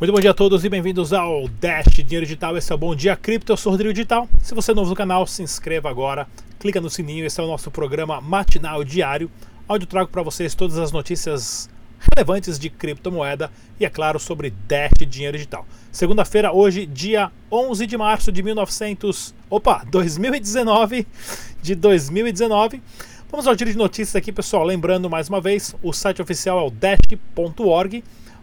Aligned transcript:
Muito 0.00 0.14
bom 0.14 0.20
dia 0.20 0.30
a 0.30 0.34
todos 0.34 0.64
e 0.64 0.68
bem-vindos 0.70 1.12
ao 1.12 1.46
Dash 1.46 1.92
Dinheiro 1.92 2.24
Digital. 2.24 2.56
Esse 2.56 2.72
é 2.72 2.74
o 2.74 2.78
Bom 2.78 2.94
Dia 2.94 3.14
Cripto, 3.14 3.52
eu 3.52 3.56
sou 3.58 3.70
Rodrigo 3.70 3.92
Digital. 3.92 4.26
Se 4.40 4.54
você 4.54 4.70
é 4.70 4.74
novo 4.74 4.88
no 4.88 4.96
canal, 4.96 5.26
se 5.26 5.42
inscreva 5.42 5.90
agora, 5.90 6.26
clica 6.58 6.80
no 6.80 6.88
sininho. 6.88 7.26
Esse 7.26 7.38
é 7.38 7.44
o 7.44 7.46
nosso 7.46 7.70
programa 7.70 8.18
matinal 8.18 8.82
diário, 8.82 9.30
onde 9.68 9.84
eu 9.84 9.86
trago 9.86 10.08
para 10.08 10.22
vocês 10.22 10.54
todas 10.54 10.78
as 10.78 10.90
notícias 10.90 11.68
relevantes 12.10 12.58
de 12.58 12.70
criptomoeda 12.70 13.52
e, 13.78 13.84
é 13.84 13.90
claro, 13.90 14.18
sobre 14.18 14.54
Dash 14.66 15.06
Dinheiro 15.06 15.36
Digital. 15.36 15.66
Segunda-feira, 15.92 16.50
hoje, 16.50 16.86
dia 16.86 17.30
11 17.52 17.86
de 17.86 17.98
março 17.98 18.32
de 18.32 18.42
1900... 18.42 19.34
Opa, 19.50 19.84
2019, 19.90 21.06
de 21.60 21.74
2019. 21.74 22.82
Vamos 23.30 23.46
ao 23.46 23.54
giro 23.54 23.70
de 23.70 23.76
notícias 23.76 24.16
aqui, 24.16 24.32
pessoal. 24.32 24.64
Lembrando, 24.64 25.10
mais 25.10 25.28
uma 25.28 25.42
vez, 25.42 25.76
o 25.82 25.92
site 25.92 26.22
oficial 26.22 26.58
é 26.58 26.62
o 26.62 26.70
dash.org. 26.70 28.02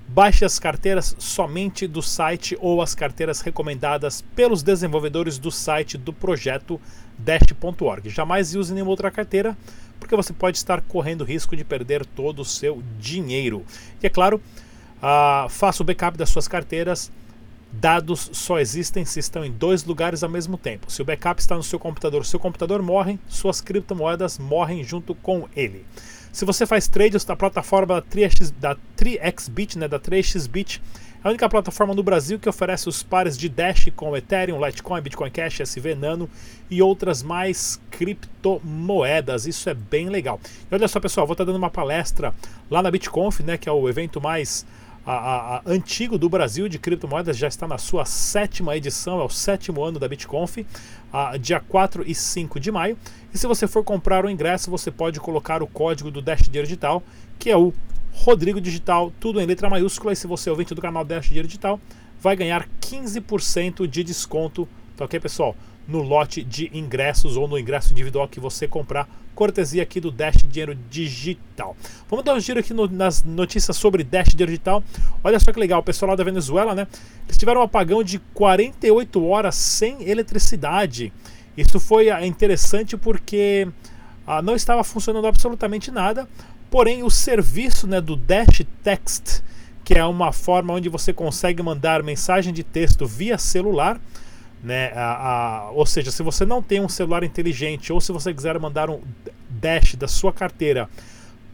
Baixe 0.09 0.45
as 0.45 0.57
carteiras 0.57 1.15
somente 1.19 1.85
do 1.85 2.01
site 2.01 2.57
ou 2.61 2.81
as 2.81 2.95
carteiras 2.95 3.41
recomendadas 3.41 4.21
pelos 4.35 4.63
desenvolvedores 4.63 5.37
do 5.37 5.51
site 5.51 5.97
do 5.97 6.13
projeto 6.13 6.79
Dash.org. 7.17 8.09
Jamais 8.09 8.55
use 8.55 8.73
nenhuma 8.73 8.91
outra 8.91 9.11
carteira, 9.11 9.57
porque 9.99 10.15
você 10.15 10.31
pode 10.31 10.57
estar 10.57 10.81
correndo 10.81 11.25
risco 11.25 11.57
de 11.57 11.63
perder 11.65 12.05
todo 12.05 12.39
o 12.39 12.45
seu 12.45 12.81
dinheiro. 12.97 13.65
E 14.01 14.07
é 14.07 14.09
claro, 14.09 14.41
uh, 14.97 15.49
faça 15.49 15.83
o 15.83 15.85
backup 15.85 16.17
das 16.17 16.29
suas 16.29 16.47
carteiras. 16.47 17.11
Dados 17.69 18.29
só 18.31 18.59
existem 18.59 19.03
se 19.03 19.19
estão 19.19 19.43
em 19.43 19.51
dois 19.51 19.83
lugares 19.83 20.23
ao 20.23 20.29
mesmo 20.29 20.57
tempo. 20.57 20.89
Se 20.89 21.01
o 21.01 21.05
backup 21.05 21.41
está 21.41 21.57
no 21.57 21.63
seu 21.63 21.77
computador, 21.77 22.25
seu 22.25 22.39
computador 22.39 22.81
morre, 22.81 23.19
suas 23.27 23.59
criptomoedas 23.59 24.39
morrem 24.39 24.85
junto 24.85 25.13
com 25.15 25.49
ele. 25.53 25.85
Se 26.31 26.45
você 26.45 26.65
faz 26.65 26.87
trades 26.87 27.25
da 27.25 27.35
plataforma 27.35 27.95
da 27.95 28.01
3x, 28.01 28.53
da 28.59 28.77
3xBit, 28.97 29.75
né, 29.75 29.87
da 29.87 29.99
3xBit, 29.99 30.81
é 31.23 31.27
a 31.27 31.29
única 31.29 31.49
plataforma 31.49 31.93
no 31.95 32.03
Brasil 32.03 32.39
que 32.39 32.47
oferece 32.47 32.87
os 32.87 33.01
pares 33.01 33.37
de 33.37 33.49
Dash 33.49 33.89
com 33.95 34.15
Ethereum, 34.15 34.63
Litecoin, 34.63 35.01
Bitcoin 35.01 35.31
Cash, 35.31 35.61
SV 35.61 35.95
Nano 35.95 36.29
e 36.69 36.81
outras 36.81 37.23
mais 37.23 37.81
criptomoedas. 37.89 39.47
Isso 39.47 39.69
é 39.69 39.73
bem 39.73 40.09
legal. 40.09 40.39
E 40.71 40.75
olha 40.75 40.87
só, 40.87 40.99
pessoal, 40.99 41.25
vou 41.25 41.33
estar 41.33 41.43
dando 41.43 41.55
uma 41.55 41.71
palestra 41.71 42.33
lá 42.69 42.83
na 42.83 42.91
BitConf, 42.91 43.41
né, 43.41 43.57
que 43.57 43.67
é 43.67 43.71
o 43.71 43.89
evento 43.89 44.21
mais 44.21 44.65
a, 45.07 45.13
a, 45.13 45.57
a, 45.57 45.61
antigo 45.65 46.17
do 46.17 46.27
Brasil 46.27 46.67
de 46.67 46.77
criptomoedas, 46.77 47.37
já 47.37 47.47
está 47.47 47.65
na 47.65 47.77
sua 47.77 48.03
sétima 48.03 48.75
edição, 48.75 49.21
é 49.21 49.23
o 49.23 49.29
sétimo 49.29 49.81
ano 49.81 49.97
da 49.97 50.07
BitConf, 50.07 50.65
a, 51.13 51.37
dia 51.37 51.61
4 51.61 52.03
e 52.05 52.13
5 52.13 52.59
de 52.59 52.69
maio. 52.71 52.97
E 53.37 53.39
se 53.39 53.45
você 53.45 53.67
for 53.67 53.83
comprar 53.83 54.25
o 54.25 54.29
ingresso, 54.31 54.71
você 54.71 54.89
pode 54.89 55.19
colocar 55.19 55.61
o 55.61 55.67
código 55.67 56.09
do 56.09 56.23
Dash 56.23 56.41
Dinheiro 56.41 56.65
Digital, 56.65 57.03
que 57.37 57.51
é 57.51 57.55
o 57.55 57.71
Rodrigo 58.11 58.59
Digital, 58.59 59.13
tudo 59.19 59.39
em 59.39 59.45
letra 59.45 59.69
maiúscula. 59.69 60.11
E 60.11 60.15
se 60.15 60.25
você 60.25 60.49
é 60.49 60.51
ouvinte 60.51 60.73
do 60.73 60.81
canal 60.81 61.05
Dash 61.05 61.27
Dinheiro 61.27 61.47
Digital, 61.47 61.79
vai 62.19 62.35
ganhar 62.35 62.67
15% 62.81 63.85
de 63.85 64.03
desconto, 64.03 64.67
tá 64.95 65.05
ok, 65.05 65.19
pessoal? 65.19 65.55
no 65.87 66.01
lote 66.01 66.43
de 66.43 66.69
ingressos 66.73 67.37
ou 67.37 67.47
no 67.47 67.57
ingresso 67.57 67.93
individual 67.93 68.27
que 68.27 68.39
você 68.39 68.67
comprar, 68.67 69.07
cortesia 69.33 69.81
aqui 69.81 70.01
do 70.01 70.11
Dash 70.11 70.43
Dinheiro 70.43 70.75
Digital. 70.89 71.77
Vamos 72.09 72.25
dar 72.25 72.33
um 72.33 72.39
giro 72.39 72.59
aqui 72.59 72.73
no, 72.73 72.87
nas 72.87 73.23
notícias 73.23 73.77
sobre 73.77 74.03
Dash 74.03 74.29
Dinheiro 74.29 74.51
Digital. 74.51 74.83
Olha 75.23 75.39
só 75.39 75.51
que 75.53 75.59
legal, 75.59 75.79
o 75.79 75.83
pessoal 75.83 76.09
lá 76.09 76.15
da 76.15 76.23
Venezuela, 76.23 76.75
né? 76.75 76.87
Eles 77.25 77.37
tiveram 77.37 77.61
um 77.61 77.63
apagão 77.63 78.03
de 78.03 78.19
48 78.33 79.25
horas 79.25 79.55
sem 79.55 80.09
eletricidade. 80.09 81.13
Isso 81.57 81.79
foi 81.79 82.11
ah, 82.11 82.25
interessante 82.25 82.95
porque 82.95 83.67
ah, 84.27 84.41
não 84.41 84.55
estava 84.55 84.83
funcionando 84.83 85.25
absolutamente 85.25 85.89
nada, 85.89 86.27
porém 86.69 87.03
o 87.03 87.09
serviço 87.09 87.87
né, 87.87 87.99
do 87.99 88.15
Dash 88.15 88.61
Text, 88.83 89.41
que 89.83 89.95
é 89.95 90.05
uma 90.05 90.31
forma 90.31 90.73
onde 90.73 90.87
você 90.87 91.11
consegue 91.11 91.63
mandar 91.63 92.03
mensagem 92.03 92.53
de 92.53 92.63
texto 92.63 93.07
via 93.07 93.37
celular, 93.37 93.99
né? 94.61 94.91
A, 94.93 95.67
a, 95.67 95.71
ou 95.71 95.85
seja, 95.85 96.11
se 96.11 96.21
você 96.21 96.45
não 96.45 96.61
tem 96.61 96.79
um 96.79 96.89
celular 96.89 97.23
inteligente 97.23 97.93
ou 97.93 98.01
se 98.01 98.11
você 98.11 98.33
quiser 98.33 98.59
mandar 98.59 98.89
um 98.89 98.99
dash 99.49 99.95
da 99.95 100.07
sua 100.07 100.33
carteira 100.33 100.89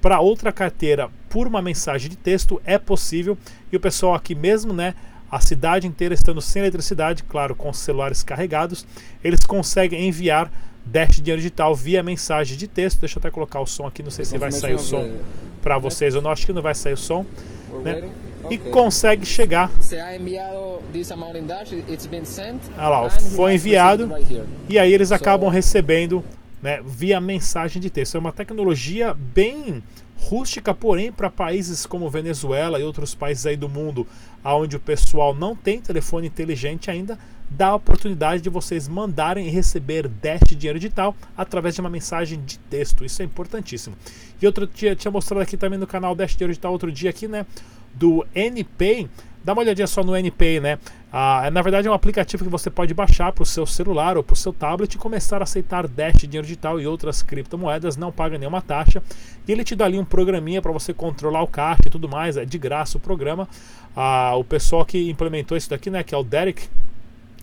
para 0.02 0.19
outra 0.19 0.52
carteira 0.52 1.09
por 1.30 1.47
uma 1.47 1.62
mensagem 1.62 2.09
de 2.09 2.18
texto, 2.18 2.62
é 2.66 2.78
possível. 2.78 3.38
E 3.72 3.78
o 3.78 3.80
pessoal 3.80 4.16
aqui 4.16 4.36
mesmo, 4.36 4.74
né? 4.74 4.96
A 5.33 5.39
cidade 5.39 5.88
inteira 5.88 6.13
estando 6.13 6.39
sem 6.44 6.61
eletricidade, 6.61 7.23
claro, 7.23 7.55
com 7.55 7.71
os 7.71 7.79
celulares 7.79 8.21
carregados, 8.21 8.85
eles 9.23 9.39
conseguem 9.39 10.07
enviar 10.07 10.51
dash 10.85 11.16
dinheiro 11.16 11.41
digital 11.41 11.73
via 11.73 12.03
mensagem 12.03 12.55
de 12.55 12.67
texto. 12.67 12.99
Deixa 12.99 13.17
eu 13.17 13.19
até 13.19 13.31
colocar 13.31 13.59
o 13.59 13.66
som 13.66 13.88
aqui, 13.88 14.03
não 14.03 14.11
sei 14.11 14.25
se 14.25 14.38
vai 14.38 14.51
sair 14.51 14.75
o 14.75 14.79
som 14.79 15.11
para 15.59 15.79
vocês 15.79 16.13
ou 16.13 16.21
não, 16.21 16.29
acho 16.29 16.45
que 16.45 16.53
não 16.53 16.61
vai 16.61 16.75
sair 16.75 16.94
o 16.94 16.97
som. 16.97 17.25
Né? 17.83 18.11
e 18.47 18.57
consegue 18.59 19.25
chegar. 19.25 19.71
Olha 22.77 22.89
lá, 22.89 23.09
foi 23.09 23.55
enviado 23.55 24.11
e 24.69 24.77
aí 24.77 24.94
eles 24.94 25.11
acabam 25.11 25.50
recebendo 25.50 26.23
né, 26.61 26.79
via 26.85 27.19
mensagem 27.19 27.81
de 27.81 27.89
texto. 27.89 28.15
É 28.15 28.19
uma 28.19 28.31
tecnologia 28.31 29.15
bem 29.15 29.81
rústica, 30.23 30.73
porém, 30.73 31.11
para 31.11 31.29
países 31.29 31.85
como 31.85 32.09
Venezuela 32.09 32.79
e 32.79 32.84
outros 32.84 33.13
países 33.13 33.45
aí 33.45 33.57
do 33.57 33.67
mundo, 33.67 34.07
onde 34.44 34.75
o 34.75 34.79
pessoal 34.79 35.34
não 35.34 35.56
tem 35.56 35.81
telefone 35.81 36.28
inteligente 36.28 36.89
ainda, 36.89 37.17
dá 37.50 37.67
a 37.67 37.75
oportunidade 37.75 38.41
de 38.41 38.50
vocês 38.50 38.88
mandarem 38.88 39.47
e 39.47 39.50
receber 39.50 40.07
Dash 40.07 40.41
dinheiro 40.50 40.79
digital 40.79 41.16
através 41.38 41.75
de 41.75 41.81
uma 41.81 41.89
mensagem 41.89 42.41
de 42.44 42.57
texto. 42.57 43.06
Isso 43.06 43.22
é 43.22 43.25
importantíssimo. 43.25 43.95
E 44.41 44.45
outro 44.45 44.66
dia 44.66 44.95
tinha 44.95 45.12
mostrado 45.12 45.41
aqui 45.41 45.57
também 45.57 45.78
no 45.78 45.85
canal 45.85 46.16
Dash 46.16 46.35
dinheiro 46.35 46.53
digital 46.53 46.72
outro 46.72 46.91
dia 46.91 47.09
aqui, 47.09 47.28
né? 47.28 47.45
Do 47.94 48.26
NPay, 48.34 49.09
dá 49.44 49.54
uma 49.54 49.62
olhadinha 49.62 49.88
só 49.88 50.04
no 50.04 50.16
NPay, 50.16 50.59
né? 50.59 50.80
Ah, 51.12 51.48
na 51.52 51.62
verdade 51.62 51.88
é 51.88 51.92
um 51.92 51.94
aplicativo 51.94 52.44
que 52.44 52.50
você 52.50 52.72
pode 52.72 52.92
baixar 52.92 53.31
para 53.31 53.44
o 53.44 53.46
seu 53.46 53.68
celular 53.68 54.18
ou 54.18 54.24
para 54.24 54.34
o 54.34 54.36
seu 54.36 54.52
tablet 54.52 54.96
e 54.96 54.98
começar 54.98 55.42
a 55.42 55.44
aceitar 55.44 55.88
Dash, 55.88 56.22
dinheiro 56.22 56.48
digital 56.48 56.81
e 56.81 56.88
outras 56.88 57.22
criptomoedas, 57.22 57.96
não 57.96 58.12
paga 58.12 58.36
nenhuma 58.38 58.62
taxa. 58.62 59.04
E 59.48 59.52
ele 59.52 59.64
te 59.64 59.76
dá 59.76 59.86
ali 59.86 60.00
um 60.00 60.06
programinha 60.06 60.59
para 60.59 60.72
você 60.72 60.92
controlar 60.92 61.44
o 61.44 61.48
caixa 61.48 61.84
e 61.86 61.90
tudo 61.90 62.09
mais, 62.09 62.36
é 62.36 62.46
de 62.46 62.58
graça 62.58 62.98
o 62.98 63.00
programa. 63.00 63.48
Ah, 63.96 64.34
o 64.36 64.44
pessoal 64.44 64.84
que 64.84 65.10
implementou 65.10 65.56
isso 65.56 65.70
daqui, 65.70 65.92
né, 65.92 66.02
que 66.02 66.16
é 66.16 66.18
o 66.18 66.24
Derek, 66.24 66.68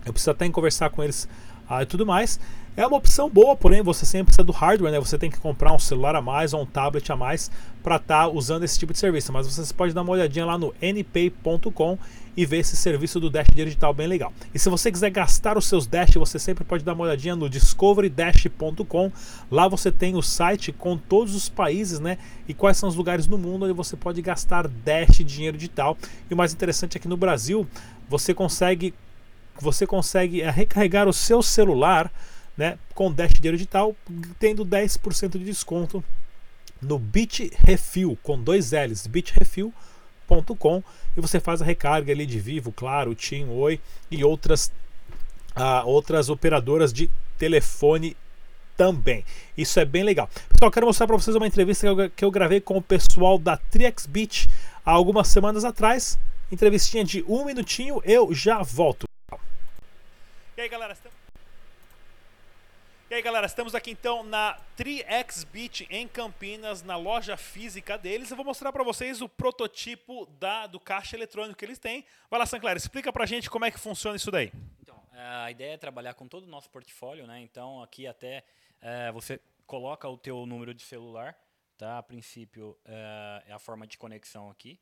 eu 0.05 0.13
preciso 0.13 0.33
até 0.33 0.49
conversar 0.49 0.91
com 0.91 1.05
eles 1.05 1.29
ah, 1.69 1.83
e 1.83 1.87
tudo 1.87 2.05
mais. 2.05 2.41
É 2.81 2.87
uma 2.87 2.97
opção 2.97 3.29
boa, 3.29 3.55
porém 3.55 3.83
você 3.83 4.07
sempre 4.07 4.29
precisa 4.29 4.43
do 4.43 4.53
hardware, 4.53 4.91
né? 4.91 4.99
Você 4.99 5.19
tem 5.19 5.31
que 5.31 5.39
comprar 5.39 5.71
um 5.71 5.79
celular 5.79 6.17
a 6.17 6.23
mais 6.23 6.55
ou 6.55 6.63
um 6.63 6.65
tablet 6.65 7.13
a 7.13 7.15
mais 7.15 7.51
para 7.83 7.97
estar 7.97 8.23
tá 8.25 8.29
usando 8.29 8.65
esse 8.65 8.79
tipo 8.79 8.95
de 8.95 8.99
serviço. 8.99 9.31
Mas 9.35 9.47
você 9.47 9.75
pode 9.75 9.93
dar 9.93 10.01
uma 10.01 10.13
olhadinha 10.13 10.47
lá 10.47 10.57
no 10.57 10.75
npay.com 10.81 11.99
e 12.35 12.47
ver 12.47 12.61
esse 12.61 12.77
serviço 12.77 13.21
do 13.21 13.29
Dash 13.29 13.49
digital 13.55 13.93
bem 13.93 14.07
legal. 14.07 14.33
E 14.55 14.59
se 14.59 14.71
você 14.71 14.91
quiser 14.91 15.11
gastar 15.11 15.59
os 15.59 15.67
seus 15.67 15.87
Dash, 15.87 16.15
você 16.15 16.39
sempre 16.39 16.65
pode 16.65 16.83
dar 16.83 16.95
uma 16.95 17.05
olhadinha 17.05 17.37
no 17.37 17.51
discoverydash.com. 17.51 19.13
Lá 19.51 19.69
você 19.69 19.93
tem 19.93 20.17
o 20.17 20.23
site 20.23 20.73
com 20.73 20.97
todos 20.97 21.35
os 21.35 21.51
países, 21.51 22.01
né? 22.01 22.17
E 22.49 22.55
quais 22.55 22.79
são 22.79 22.89
os 22.89 22.97
lugares 22.97 23.27
no 23.27 23.37
mundo 23.37 23.67
onde 23.67 23.75
você 23.75 23.95
pode 23.95 24.23
gastar 24.23 24.67
Dash 24.67 25.19
dinheiro 25.19 25.59
digital. 25.59 25.99
E 26.31 26.33
o 26.33 26.37
mais 26.37 26.55
interessante 26.55 26.97
é 26.97 26.99
que 26.99 27.09
no 27.09 27.19
Brasil 27.19 27.69
você 28.09 28.33
consegue 28.33 28.95
você 29.61 29.87
consegue 29.87 30.41
é, 30.41 30.49
recarregar 30.49 31.07
o 31.07 31.13
seu 31.13 31.43
celular 31.43 32.11
né, 32.57 32.79
com 32.95 33.13
Dash 33.13 33.33
Dinheiro 33.33 33.57
Digital, 33.57 33.95
tendo 34.39 34.65
10% 34.65 35.39
de 35.39 35.45
desconto 35.45 36.05
no 36.81 36.99
Bitrefill, 36.99 38.19
com 38.23 38.41
dois 38.41 38.73
L's, 38.73 39.07
bitrefill.com, 39.07 40.83
e 41.17 41.21
você 41.21 41.39
faz 41.41 41.61
a 41.61 41.65
recarga 41.65 42.13
ali 42.13 42.27
de 42.27 42.39
Vivo, 42.39 42.73
Claro, 42.73 43.15
TIM, 43.15 43.49
Oi 43.49 43.81
e 44.11 44.25
outras, 44.25 44.73
uh, 45.57 45.87
outras 45.87 46.29
operadoras 46.29 46.93
de 46.93 47.11
telefone 47.39 48.17
também. 48.77 49.25
Isso 49.57 49.79
é 49.79 49.85
bem 49.85 50.03
legal. 50.03 50.29
Pessoal, 50.49 50.71
quero 50.71 50.87
mostrar 50.87 51.07
para 51.07 51.17
vocês 51.17 51.37
uma 51.37 51.47
entrevista 51.47 51.87
que 51.87 52.01
eu, 52.01 52.11
que 52.11 52.25
eu 52.25 52.31
gravei 52.31 52.61
com 52.61 52.79
o 52.79 52.83
pessoal 52.83 53.39
da 53.39 53.57
TriXBit 53.57 54.49
há 54.85 54.91
algumas 54.91 55.29
semanas 55.29 55.65
atrás. 55.65 56.19
Entrevistinha 56.51 57.05
de 57.05 57.23
um 57.29 57.45
minutinho, 57.45 58.01
eu 58.05 58.33
já 58.35 58.63
volto. 58.63 59.05
E 60.57 60.61
aí, 60.61 60.69
galera? 60.69 60.95
Estamos... 60.95 61.20
E 63.11 63.15
aí, 63.15 63.23
galera? 63.23 63.45
Estamos 63.45 63.75
aqui 63.75 63.91
então 63.91 64.23
na 64.23 64.57
3xBit 64.79 65.85
em 65.91 66.07
Campinas, 66.07 66.81
na 66.85 66.97
loja 66.97 67.37
física 67.37 67.99
deles. 67.99 68.31
Eu 68.31 68.37
vou 68.37 68.47
mostrar 68.47 68.73
para 68.73 68.85
vocês 68.85 69.21
o 69.21 69.29
prototipo 69.29 70.27
da, 70.39 70.69
do 70.69 70.79
caixa 70.79 71.17
eletrônico 71.17 71.59
que 71.59 71.65
eles 71.65 71.81
têm. 71.81 72.05
Vai 72.31 72.39
lá, 72.39 72.47
Sancler, 72.47 72.77
explica 72.77 73.13
para 73.13 73.25
a 73.25 73.27
gente 73.27 73.51
como 73.51 73.65
é 73.65 73.71
que 73.73 73.81
funciona 73.81 74.15
isso 74.15 74.31
daí. 74.31 74.53
Então, 74.81 74.97
a 75.13 75.51
ideia 75.51 75.73
é 75.73 75.77
trabalhar 75.77 76.15
com 76.15 76.29
todo 76.29 76.45
o 76.45 76.47
nosso 76.47 76.71
portfólio, 76.71 77.27
né? 77.27 77.41
Então, 77.41 77.83
aqui 77.83 78.07
até 78.07 78.45
é, 78.81 79.11
você 79.11 79.41
coloca 79.67 80.09
o 80.09 80.17
teu 80.17 80.47
número 80.47 80.73
de 80.73 80.85
celular, 80.85 81.37
tá? 81.77 81.99
A 81.99 82.03
princípio, 82.05 82.79
é, 82.85 83.43
é 83.49 83.53
a 83.53 83.59
forma 83.59 83.89
de 83.89 83.99
conexão 83.99 84.49
aqui. 84.49 84.79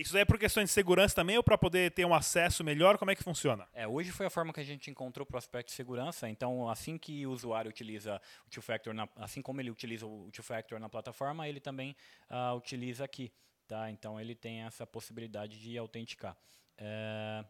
Isso 0.00 0.16
é 0.16 0.24
por 0.24 0.38
questões 0.38 0.68
de 0.68 0.72
segurança 0.72 1.14
também 1.14 1.36
ou 1.36 1.42
para 1.42 1.58
poder 1.58 1.90
ter 1.92 2.04
um 2.04 2.14
acesso 2.14 2.64
melhor? 2.64 2.96
Como 2.98 3.10
é 3.10 3.14
que 3.14 3.22
funciona? 3.22 3.68
É, 3.72 3.86
hoje 3.86 4.10
foi 4.10 4.26
a 4.26 4.30
forma 4.30 4.52
que 4.52 4.60
a 4.60 4.64
gente 4.64 4.90
encontrou 4.90 5.26
para 5.26 5.34
o 5.34 5.38
aspecto 5.38 5.68
de 5.68 5.74
segurança. 5.74 6.28
Então, 6.28 6.68
assim 6.68 6.96
que 6.96 7.26
o 7.26 7.30
usuário 7.30 7.68
utiliza 7.68 8.20
o 8.46 8.50
two-factor, 8.50 8.94
assim 9.16 9.42
como 9.42 9.60
ele 9.60 9.70
utiliza 9.70 10.06
o 10.06 10.30
two-factor 10.32 10.80
na 10.80 10.88
plataforma, 10.88 11.48
ele 11.48 11.60
também 11.60 11.94
uh, 12.30 12.54
utiliza 12.56 13.04
aqui 13.04 13.32
tá? 13.70 13.88
Então 13.88 14.20
ele 14.20 14.34
tem 14.34 14.62
essa 14.62 14.84
possibilidade 14.84 15.60
de 15.60 15.78
autenticar. 15.78 16.36
É, 16.76 17.44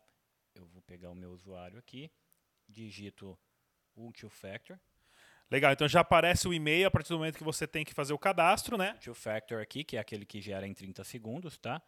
eu 0.55 0.67
vou 0.67 0.82
pegar 0.82 1.08
o 1.08 1.14
meu 1.14 1.31
usuário 1.31 1.79
aqui, 1.79 2.11
digito 2.69 3.38
o 3.97 4.12
two 4.12 4.29
factor. 4.29 4.79
Legal, 5.50 5.73
então 5.73 5.88
já 5.88 6.00
aparece 6.00 6.47
o 6.47 6.52
e-mail 6.52 6.87
a 6.87 6.91
partir 6.91 7.08
do 7.08 7.17
momento 7.17 7.38
que 7.38 7.43
você 7.43 7.67
tem 7.67 7.87
que 7.87 7.94
fazer 7.94 8.12
o 8.12 8.19
cadastro, 8.19 8.76
né? 8.76 8.99
Two 9.02 9.14
factor 9.14 9.62
aqui, 9.62 9.82
que 9.82 9.97
é 9.97 10.00
aquele 10.00 10.26
que 10.26 10.43
gera 10.43 10.67
em 10.67 10.75
30 10.75 11.02
segundos, 11.05 11.56
tá? 11.56 11.82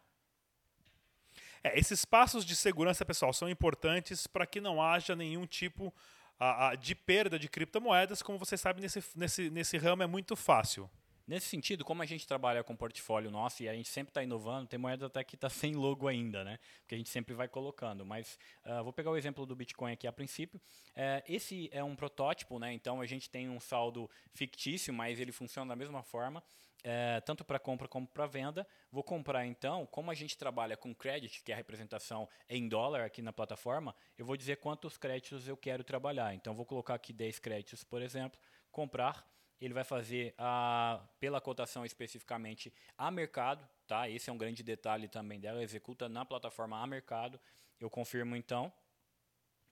É, 1.63 1.79
esses 1.79 2.03
passos 2.03 2.45
de 2.45 2.55
segurança, 2.55 3.05
pessoal, 3.05 3.31
são 3.31 3.49
importantes 3.49 4.27
para 4.27 4.45
que 4.45 4.59
não 4.59 4.81
haja 4.81 5.15
nenhum 5.15 5.45
tipo 5.45 5.93
a, 6.39 6.69
a, 6.69 6.75
de 6.75 6.93
perda 6.93 7.39
de 7.39 7.47
criptomoedas. 7.47 8.21
Como 8.21 8.37
você 8.37 8.57
sabe, 8.57 8.81
nesse, 8.81 9.03
nesse, 9.15 9.49
nesse 9.49 9.77
ramo 9.77 10.03
é 10.03 10.07
muito 10.07 10.35
fácil. 10.35 10.89
Nesse 11.25 11.47
sentido, 11.47 11.85
como 11.85 12.01
a 12.01 12.05
gente 12.05 12.27
trabalha 12.27 12.63
com 12.63 12.75
portfólio 12.75 13.31
nosso 13.31 13.63
e 13.63 13.69
a 13.69 13.73
gente 13.73 13.87
sempre 13.87 14.11
está 14.11 14.21
inovando, 14.21 14.67
tem 14.67 14.77
moedas 14.77 15.05
até 15.07 15.23
que 15.23 15.35
está 15.35 15.49
sem 15.49 15.73
logo 15.73 16.07
ainda, 16.07 16.43
né? 16.43 16.59
Porque 16.79 16.95
a 16.95 16.97
gente 16.97 17.09
sempre 17.09 17.33
vai 17.33 17.47
colocando. 17.47 18.05
Mas 18.05 18.37
uh, 18.65 18.83
vou 18.83 18.91
pegar 18.91 19.09
o 19.09 19.15
exemplo 19.15 19.45
do 19.45 19.55
Bitcoin 19.55 19.93
aqui 19.93 20.05
a 20.05 20.11
princípio. 20.11 20.59
Uh, 20.89 21.23
esse 21.25 21.69
é 21.71 21.81
um 21.83 21.95
protótipo, 21.95 22.59
né? 22.59 22.73
Então 22.73 22.99
a 22.99 23.05
gente 23.05 23.29
tem 23.29 23.49
um 23.49 23.59
saldo 23.59 24.09
fictício, 24.33 24.93
mas 24.93 25.19
ele 25.19 25.31
funciona 25.31 25.69
da 25.69 25.75
mesma 25.75 26.03
forma. 26.03 26.43
É, 26.85 27.21
tanto 27.21 27.45
para 27.45 27.57
compra 27.57 27.87
como 27.87 28.05
para 28.05 28.25
venda. 28.25 28.67
Vou 28.91 29.03
comprar 29.03 29.45
então, 29.45 29.85
como 29.85 30.11
a 30.11 30.13
gente 30.13 30.37
trabalha 30.37 30.75
com 30.75 30.93
credit, 30.93 31.41
que 31.41 31.51
é 31.51 31.55
a 31.55 31.57
representação 31.57 32.27
em 32.49 32.67
dólar 32.67 33.05
aqui 33.05 33.21
na 33.21 33.31
plataforma, 33.31 33.95
eu 34.17 34.25
vou 34.25 34.35
dizer 34.35 34.57
quantos 34.57 34.97
créditos 34.97 35.47
eu 35.47 35.55
quero 35.55 35.81
trabalhar. 35.85 36.35
Então 36.35 36.53
vou 36.53 36.65
colocar 36.65 36.95
aqui 36.95 37.13
10 37.13 37.39
créditos, 37.39 37.85
por 37.85 38.01
exemplo, 38.01 38.37
comprar 38.69 39.25
ele 39.65 39.73
vai 39.73 39.83
fazer 39.83 40.33
a, 40.37 40.99
pela 41.19 41.39
cotação 41.39 41.85
especificamente 41.85 42.73
a 42.97 43.09
mercado, 43.09 43.67
tá? 43.87 44.09
Esse 44.09 44.29
é 44.29 44.33
um 44.33 44.37
grande 44.37 44.61
detalhe 44.61 45.07
também 45.07 45.39
dela, 45.39 45.63
executa 45.63 46.09
na 46.09 46.25
plataforma 46.25 46.81
a 46.81 46.85
mercado. 46.85 47.39
Eu 47.79 47.89
confirmo 47.89 48.35
então. 48.35 48.71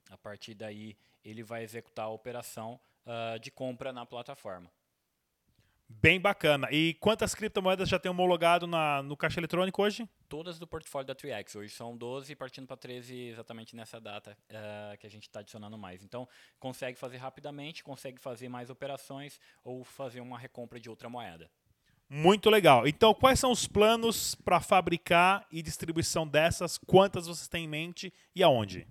A 0.09 0.17
partir 0.17 0.53
daí 0.53 0.97
ele 1.23 1.43
vai 1.43 1.63
executar 1.63 2.05
a 2.05 2.09
operação 2.09 2.79
uh, 3.05 3.39
de 3.39 3.51
compra 3.51 3.91
na 3.91 4.05
plataforma. 4.05 4.71
Bem 5.99 6.19
bacana. 6.19 6.67
E 6.71 6.95
quantas 6.99 7.35
criptomoedas 7.35 7.89
já 7.89 7.99
tem 7.99 8.09
homologado 8.09 8.65
na, 8.65 9.03
no 9.03 9.17
caixa 9.17 9.39
eletrônico 9.39 9.81
hoje? 9.81 10.07
Todas 10.29 10.57
do 10.57 10.65
portfólio 10.65 11.07
da 11.07 11.15
3 11.15 11.55
Hoje 11.55 11.73
são 11.73 11.97
12, 11.97 12.35
partindo 12.35 12.67
para 12.67 12.77
13 12.77 13.15
exatamente 13.27 13.75
nessa 13.75 13.99
data 13.99 14.37
uh, 14.49 14.97
que 14.97 15.05
a 15.05 15.09
gente 15.09 15.23
está 15.23 15.41
adicionando 15.41 15.77
mais. 15.77 16.03
Então, 16.03 16.27
consegue 16.59 16.97
fazer 16.97 17.17
rapidamente, 17.17 17.83
consegue 17.83 18.19
fazer 18.19 18.47
mais 18.47 18.69
operações 18.69 19.39
ou 19.63 19.83
fazer 19.83 20.21
uma 20.21 20.39
recompra 20.39 20.79
de 20.79 20.89
outra 20.89 21.09
moeda. 21.09 21.49
Muito 22.09 22.49
legal. 22.49 22.87
Então, 22.87 23.13
quais 23.13 23.39
são 23.39 23.51
os 23.51 23.67
planos 23.67 24.35
para 24.35 24.59
fabricar 24.59 25.45
e 25.51 25.61
distribuição 25.61 26.27
dessas? 26.27 26.77
Quantas 26.77 27.27
vocês 27.27 27.47
têm 27.47 27.65
em 27.65 27.67
mente 27.67 28.13
e 28.35 28.43
aonde? 28.43 28.87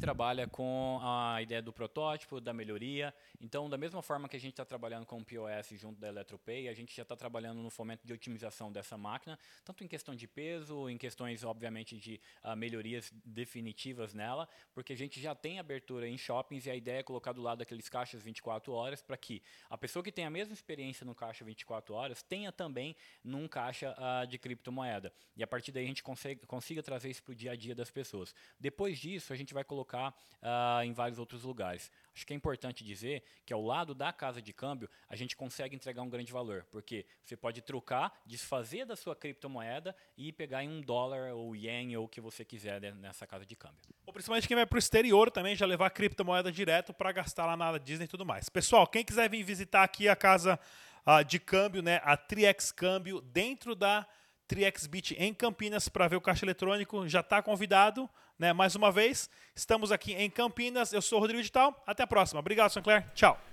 Trabalha 0.00 0.48
com 0.48 0.98
a 1.02 1.42
ideia 1.42 1.60
do 1.60 1.72
protótipo, 1.72 2.40
da 2.40 2.54
melhoria. 2.54 3.14
Então, 3.38 3.68
da 3.68 3.76
mesma 3.76 4.02
forma 4.02 4.28
que 4.28 4.36
a 4.36 4.40
gente 4.40 4.52
está 4.52 4.64
trabalhando 4.64 5.04
com 5.04 5.18
o 5.18 5.24
POS 5.24 5.78
junto 5.78 6.00
da 6.00 6.08
EletroPay, 6.08 6.68
a 6.68 6.74
gente 6.74 6.96
já 6.96 7.02
está 7.02 7.14
trabalhando 7.14 7.62
no 7.62 7.68
fomento 7.68 8.06
de 8.06 8.12
otimização 8.12 8.72
dessa 8.72 8.96
máquina, 8.96 9.38
tanto 9.62 9.84
em 9.84 9.86
questão 9.86 10.16
de 10.16 10.26
peso, 10.26 10.88
em 10.88 10.96
questões, 10.96 11.44
obviamente, 11.44 11.98
de 11.98 12.18
uh, 12.42 12.56
melhorias 12.56 13.12
definitivas 13.24 14.14
nela, 14.14 14.48
porque 14.72 14.94
a 14.94 14.96
gente 14.96 15.20
já 15.20 15.34
tem 15.34 15.58
abertura 15.58 16.08
em 16.08 16.16
shoppings 16.16 16.64
e 16.64 16.70
a 16.70 16.74
ideia 16.74 17.00
é 17.00 17.02
colocar 17.02 17.32
do 17.32 17.42
lado 17.42 17.60
aqueles 17.60 17.88
caixas 17.88 18.22
24 18.22 18.72
horas 18.72 19.02
para 19.02 19.18
que 19.18 19.42
a 19.68 19.76
pessoa 19.76 20.02
que 20.02 20.10
tem 20.10 20.24
a 20.24 20.30
mesma 20.30 20.54
experiência 20.54 21.04
no 21.04 21.14
caixa 21.14 21.44
24 21.44 21.94
horas 21.94 22.22
tenha 22.22 22.50
também 22.50 22.96
num 23.22 23.46
caixa 23.46 23.94
uh, 23.98 24.26
de 24.26 24.38
criptomoeda. 24.38 25.12
E 25.36 25.42
a 25.42 25.46
partir 25.46 25.72
daí 25.72 25.84
a 25.84 25.88
gente 25.88 26.02
consegue, 26.02 26.46
consiga 26.46 26.82
trazer 26.82 27.10
isso 27.10 27.22
para 27.22 27.32
o 27.32 27.34
dia 27.34 27.52
a 27.52 27.56
dia 27.56 27.74
das 27.74 27.90
pessoas. 27.90 28.34
Depois 28.58 28.98
disso, 28.98 29.32
a 29.32 29.36
gente 29.36 29.52
vai 29.52 29.62
colocar 29.62 29.89
colocar 29.90 30.14
uh, 30.42 30.84
em 30.84 30.92
vários 30.92 31.18
outros 31.18 31.42
lugares. 31.42 31.90
Acho 32.14 32.26
que 32.26 32.32
é 32.32 32.36
importante 32.36 32.84
dizer 32.84 33.22
que 33.44 33.52
ao 33.52 33.62
lado 33.62 33.94
da 33.94 34.12
casa 34.12 34.40
de 34.40 34.52
câmbio 34.52 34.88
a 35.08 35.16
gente 35.16 35.36
consegue 35.36 35.74
entregar 35.74 36.02
um 36.02 36.08
grande 36.08 36.32
valor, 36.32 36.64
porque 36.70 37.04
você 37.24 37.36
pode 37.36 37.60
trocar, 37.60 38.12
desfazer 38.24 38.84
da 38.84 38.94
sua 38.94 39.16
criptomoeda 39.16 39.94
e 40.16 40.32
pegar 40.32 40.62
em 40.62 40.68
um 40.68 40.80
dólar 40.80 41.32
ou 41.32 41.56
ien 41.56 41.96
ou 41.96 42.04
o 42.04 42.08
que 42.08 42.20
você 42.20 42.44
quiser 42.44 42.80
nessa 42.94 43.26
casa 43.26 43.44
de 43.44 43.56
câmbio. 43.56 43.78
Ou 44.06 44.12
principalmente 44.12 44.46
quem 44.46 44.56
vai 44.56 44.66
para 44.66 44.76
o 44.76 44.78
exterior 44.78 45.30
também 45.30 45.56
já 45.56 45.66
levar 45.66 45.90
criptomoeda 45.90 46.52
direto 46.52 46.92
para 46.92 47.10
gastar 47.12 47.46
lá 47.46 47.56
na 47.56 47.78
Disney 47.78 48.04
e 48.04 48.08
tudo 48.08 48.24
mais. 48.24 48.48
Pessoal, 48.48 48.86
quem 48.86 49.04
quiser 49.04 49.28
vir 49.28 49.42
visitar 49.42 49.82
aqui 49.82 50.08
a 50.08 50.16
casa 50.16 50.58
uh, 51.06 51.24
de 51.24 51.38
câmbio, 51.38 51.82
né, 51.82 52.00
a 52.04 52.16
Triex 52.16 52.70
Câmbio, 52.70 53.20
dentro 53.20 53.74
da 53.74 54.06
TriXBit 54.50 55.14
em 55.16 55.32
Campinas 55.32 55.88
para 55.88 56.08
ver 56.08 56.16
o 56.16 56.20
caixa 56.20 56.44
eletrônico, 56.44 57.08
já 57.08 57.20
está 57.20 57.40
convidado, 57.40 58.10
né? 58.36 58.52
Mais 58.52 58.74
uma 58.74 58.90
vez, 58.90 59.30
estamos 59.54 59.92
aqui 59.92 60.12
em 60.12 60.28
Campinas. 60.28 60.92
Eu 60.92 61.00
sou 61.00 61.18
o 61.18 61.20
Rodrigo 61.20 61.40
Digital. 61.40 61.80
Até 61.86 62.02
a 62.02 62.06
próxima. 62.06 62.40
Obrigado, 62.40 62.72
Sinclair. 62.72 63.06
Tchau. 63.14 63.49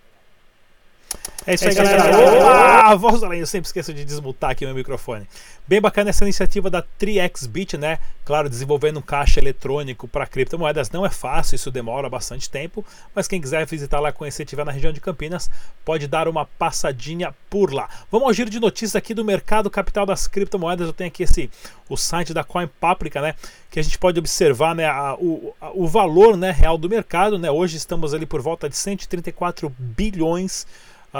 É 1.47 1.53
isso 1.53 1.63
aí, 1.63 1.69
é 1.69 1.71
isso 1.71 1.81
galera. 1.81 2.11
galera. 2.11 2.95
voz 2.97 3.23
além, 3.23 3.39
eu 3.39 3.47
sempre 3.47 3.67
esqueço 3.67 3.93
de 3.93 4.03
desmutar 4.03 4.49
aqui 4.49 4.65
meu 4.65 4.75
microfone. 4.75 5.25
Bem 5.65 5.79
bacana 5.79 6.09
essa 6.09 6.25
iniciativa 6.25 6.69
da 6.69 6.83
3xBit, 6.83 7.77
né? 7.77 7.99
Claro, 8.25 8.49
desenvolvendo 8.49 8.99
um 8.99 9.01
caixa 9.01 9.39
eletrônico 9.39 10.09
para 10.09 10.25
criptomoedas 10.25 10.91
não 10.91 11.05
é 11.05 11.09
fácil, 11.09 11.55
isso 11.55 11.71
demora 11.71 12.09
bastante 12.09 12.49
tempo, 12.49 12.85
mas 13.15 13.29
quem 13.29 13.39
quiser 13.39 13.65
visitar 13.65 14.01
lá, 14.01 14.11
conhecer, 14.11 14.43
estiver 14.43 14.65
na 14.65 14.73
região 14.73 14.91
de 14.91 14.99
Campinas, 14.99 15.49
pode 15.85 16.05
dar 16.05 16.27
uma 16.27 16.45
passadinha 16.45 17.33
por 17.49 17.73
lá. 17.73 17.89
Vamos 18.11 18.27
ao 18.27 18.33
giro 18.33 18.49
de 18.49 18.59
notícias 18.59 18.97
aqui 18.97 19.13
do 19.13 19.23
mercado 19.23 19.69
capital 19.69 20.05
das 20.05 20.27
criptomoedas. 20.27 20.87
Eu 20.87 20.93
tenho 20.93 21.07
aqui 21.07 21.23
esse 21.23 21.49
o 21.87 21.95
site 21.95 22.33
da 22.33 22.43
Coin 22.43 22.67
Paprika, 22.67 23.21
né? 23.21 23.35
Que 23.71 23.79
a 23.79 23.83
gente 23.83 23.97
pode 23.97 24.19
observar, 24.19 24.75
né, 24.75 24.85
a, 24.85 25.15
o, 25.15 25.55
a, 25.61 25.71
o 25.71 25.87
valor, 25.87 26.35
né, 26.35 26.51
real 26.51 26.77
do 26.77 26.89
mercado, 26.89 27.39
né? 27.39 27.49
Hoje 27.49 27.77
estamos 27.77 28.13
ali 28.13 28.25
por 28.25 28.41
volta 28.41 28.67
de 28.67 28.75
134 28.75 29.73
bilhões 29.79 30.67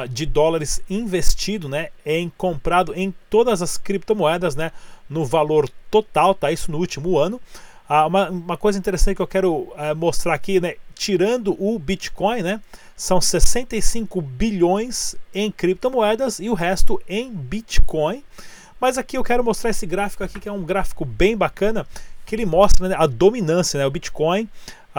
de 0.10 0.26
dólares 0.26 0.82
investido, 0.90 1.68
né, 1.68 1.90
em 2.06 2.30
comprado 2.38 2.94
em 2.94 3.14
todas 3.30 3.62
as 3.62 3.78
criptomoedas, 3.78 4.56
né, 4.56 4.72
no 5.10 5.26
valor 5.26 5.70
total, 5.90 6.36
tá? 6.36 6.52
Isso 6.52 6.72
no 6.72 6.78
último 6.78 7.18
ano. 7.18 7.40
Uh, 7.90 8.06
uma, 8.06 8.30
uma, 8.30 8.58
coisa 8.58 8.78
interessante 8.78 9.16
que 9.16 9.22
eu 9.22 9.28
quero 9.28 9.54
uh, 9.54 9.96
mostrar 9.96 10.34
aqui, 10.34 10.60
né, 10.60 10.76
tirando 10.94 11.56
o 11.58 11.80
Bitcoin, 11.80 12.42
né, 12.42 12.60
são 12.98 13.22
65 13.22 14.22
bilhões 14.22 15.16
em 15.34 15.50
criptomoedas 15.50 16.40
e 16.40 16.50
o 16.50 16.54
resto 16.54 17.02
em 17.08 17.32
Bitcoin. 17.32 18.24
Mas 18.80 18.98
aqui 18.98 19.18
eu 19.18 19.24
quero 19.24 19.44
mostrar 19.44 19.70
esse 19.70 19.86
gráfico 19.86 20.24
aqui 20.24 20.38
que 20.40 20.50
é 20.50 20.52
um 20.52 20.64
gráfico 20.64 21.06
bem 21.06 21.38
bacana 21.38 21.88
que 22.26 22.36
ele 22.36 22.46
mostra 22.46 22.90
né, 22.90 22.96
a 23.00 23.08
dominância, 23.08 23.80
né, 23.80 23.86
o 23.86 23.92
Bitcoin 23.92 24.50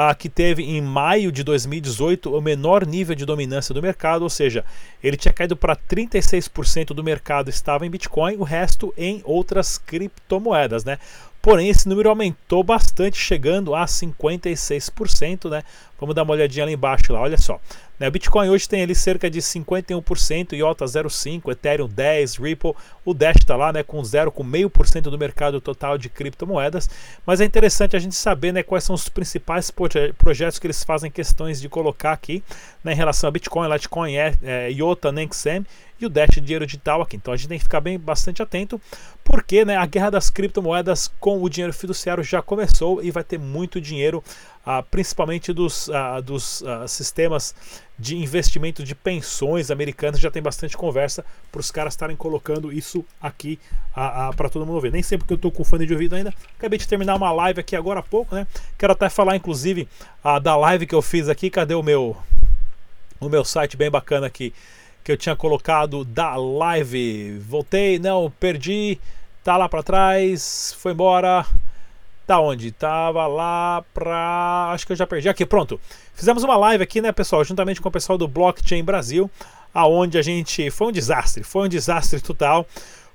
ah, 0.01 0.15
que 0.15 0.29
teve 0.29 0.63
em 0.63 0.81
maio 0.81 1.33
de 1.33 1.43
2018 1.43 2.33
o 2.33 2.41
menor 2.41 2.87
nível 2.87 3.17
de 3.17 3.27
dominância 3.27 3.75
do 3.75 3.83
mercado, 3.83 4.23
ou 4.23 4.31
seja, 4.31 4.65
ele 5.03 5.17
tinha 5.17 5.33
caído 5.33 5.57
para 5.57 5.75
36% 5.75 6.95
do 6.95 7.03
mercado 7.03 7.51
estava 7.51 7.85
em 7.85 7.91
Bitcoin, 7.91 8.37
o 8.37 8.45
resto 8.45 8.95
em 8.97 9.21
outras 9.25 9.77
criptomoedas, 9.77 10.85
né? 10.85 11.01
Porém, 11.43 11.69
esse 11.69 11.89
número 11.89 12.11
aumentou 12.11 12.63
bastante, 12.63 13.19
chegando 13.19 13.75
a 13.75 13.87
56%, 13.87 15.51
né? 15.51 15.65
Vamos 15.99 16.15
dar 16.15 16.23
uma 16.23 16.33
olhadinha 16.33 16.65
lá 16.65 16.71
embaixo, 16.71 17.13
lá, 17.13 17.21
olha 17.21 17.37
só. 17.37 17.61
Né, 17.99 18.07
o 18.07 18.11
Bitcoin 18.11 18.49
hoje 18.49 18.69
tem 18.69 18.83
ali 18.83 18.95
cerca 18.95 19.29
de 19.29 19.41
51%, 19.41 20.53
IOTA 20.53 20.85
0,5%, 20.85 21.51
Ethereum 21.51 21.89
10%, 21.89 22.41
Ripple, 22.41 22.75
o 23.05 23.13
Dash 23.13 23.37
está 23.39 23.57
lá 23.57 23.73
né, 23.73 23.83
com 23.83 24.03
0, 24.03 24.31
com 24.31 24.45
meio 24.45 24.71
por 24.71 24.87
cento 24.87 25.11
do 25.11 25.19
mercado 25.19 25.61
total 25.61 25.99
de 25.99 26.09
criptomoedas. 26.09 26.89
Mas 27.27 27.41
é 27.41 27.45
interessante 27.45 27.97
a 27.97 27.99
gente 27.99 28.15
saber 28.15 28.53
né, 28.53 28.63
quais 28.63 28.85
são 28.85 28.95
os 28.95 29.09
principais 29.09 29.73
projetos 30.17 30.59
que 30.59 30.67
eles 30.67 30.85
fazem 30.85 31.11
questões 31.11 31.61
de 31.61 31.69
colocar 31.69 32.13
aqui 32.13 32.45
né, 32.85 32.93
em 32.93 32.97
relação 32.97 33.27
a 33.27 33.31
Bitcoin, 33.31 33.69
Litecoin, 33.69 34.15
é, 34.15 34.35
é, 34.43 34.71
IOTA, 34.71 35.11
Nexem 35.11 35.67
e 36.01 36.07
o 36.07 36.09
Dash 36.09 36.31
dinheiro 36.41 36.65
digital 36.65 37.03
aqui. 37.03 37.17
Então 37.17 37.35
a 37.35 37.37
gente 37.37 37.49
tem 37.49 37.59
que 37.59 37.65
ficar 37.65 37.81
bem 37.81 37.99
bastante 37.99 38.41
atento, 38.43 38.81
porque 39.25 39.65
né, 39.65 39.77
a 39.77 39.85
guerra 39.87 40.11
das 40.11 40.31
criptomoedas 40.31 41.11
com 41.19 41.43
o 41.43 41.49
dinheiro 41.49 41.73
fiduciário 41.73 42.23
já 42.23 42.41
começou 42.41 43.03
e 43.03 43.11
vai 43.11 43.25
ter 43.25 43.39
muito 43.39 43.81
dinheiro, 43.81 44.23
ah, 44.71 44.83
principalmente 44.83 45.51
dos, 45.51 45.89
ah, 45.89 46.21
dos 46.21 46.63
ah, 46.63 46.87
sistemas 46.87 47.55
de 47.99 48.19
investimento 48.19 48.85
de 48.85 48.95
pensões 48.95 49.71
americanas. 49.71 50.21
Já 50.21 50.31
tem 50.31 50.43
bastante 50.43 50.77
conversa 50.77 51.25
para 51.51 51.59
os 51.59 51.71
caras 51.71 51.95
estarem 51.95 52.15
colocando 52.15 52.71
isso 52.71 53.03
aqui 53.19 53.59
para 54.37 54.51
todo 54.51 54.67
mundo 54.67 54.79
ver. 54.79 54.93
Nem 54.93 55.03
sempre 55.03 55.27
que 55.27 55.33
eu 55.33 55.37
estou 55.37 55.51
com 55.51 55.65
fone 55.65 55.87
de 55.87 55.95
ouvido 55.95 56.15
ainda. 56.15 56.35
Acabei 56.59 56.79
de 56.79 56.87
terminar 56.87 57.17
uma 57.17 57.33
live 57.33 57.61
aqui 57.61 57.75
agora 57.75 58.01
há 58.01 58.03
pouco, 58.03 58.35
né? 58.35 58.47
Quero 58.77 58.93
até 58.93 59.09
falar, 59.09 59.37
inclusive, 59.37 59.89
da 60.43 60.55
live 60.55 60.87
que 60.87 60.95
eu 60.95 61.01
fiz 61.01 61.31
aqui. 61.31 61.49
Cadê 61.49 61.75
o 61.75 61.83
meu, 61.83 62.15
o 63.19 63.29
meu 63.31 63.47
site 63.47 63.75
bem 63.75 63.91
bacana 63.91 64.27
aqui? 64.27 64.53
que 65.03 65.13
eu 65.13 65.17
tinha 65.17 65.35
colocado 65.35 66.05
da 66.05 66.37
live. 66.37 67.39
Voltei, 67.39 67.99
não, 67.99 68.31
perdi. 68.39 69.01
Tá 69.43 69.57
lá 69.57 69.67
para 69.67 69.83
trás, 69.83 70.77
foi 70.79 70.93
embora. 70.93 71.47
Tá 72.29 72.39
onde? 72.39 72.71
Tava 72.73 73.27
lá 73.27 73.83
pra. 73.95 74.71
Acho 74.75 74.87
que 74.87 74.93
eu 74.93 74.97
já 74.97 75.07
perdi. 75.07 75.31
Aqui, 75.31 75.47
pronto. 75.47 75.81
Fizemos 76.13 76.45
uma 76.45 76.59
live 76.59 76.85
aqui, 76.85 77.01
né, 77.01 77.11
pessoal, 77.11 77.43
juntamente 77.43 77.81
com 77.81 77.89
o 77.89 77.93
pessoal 77.93 78.19
do 78.19 78.29
Blockchain 78.29 78.85
Brasil, 78.85 79.31
aonde 79.73 80.19
a 80.19 80.21
gente. 80.21 80.71
Foi 80.71 80.89
um 80.89 80.93
desastre, 80.93 81.43
foi 81.43 81.65
um 81.65 81.69
desastre 81.71 82.21
total 82.21 82.67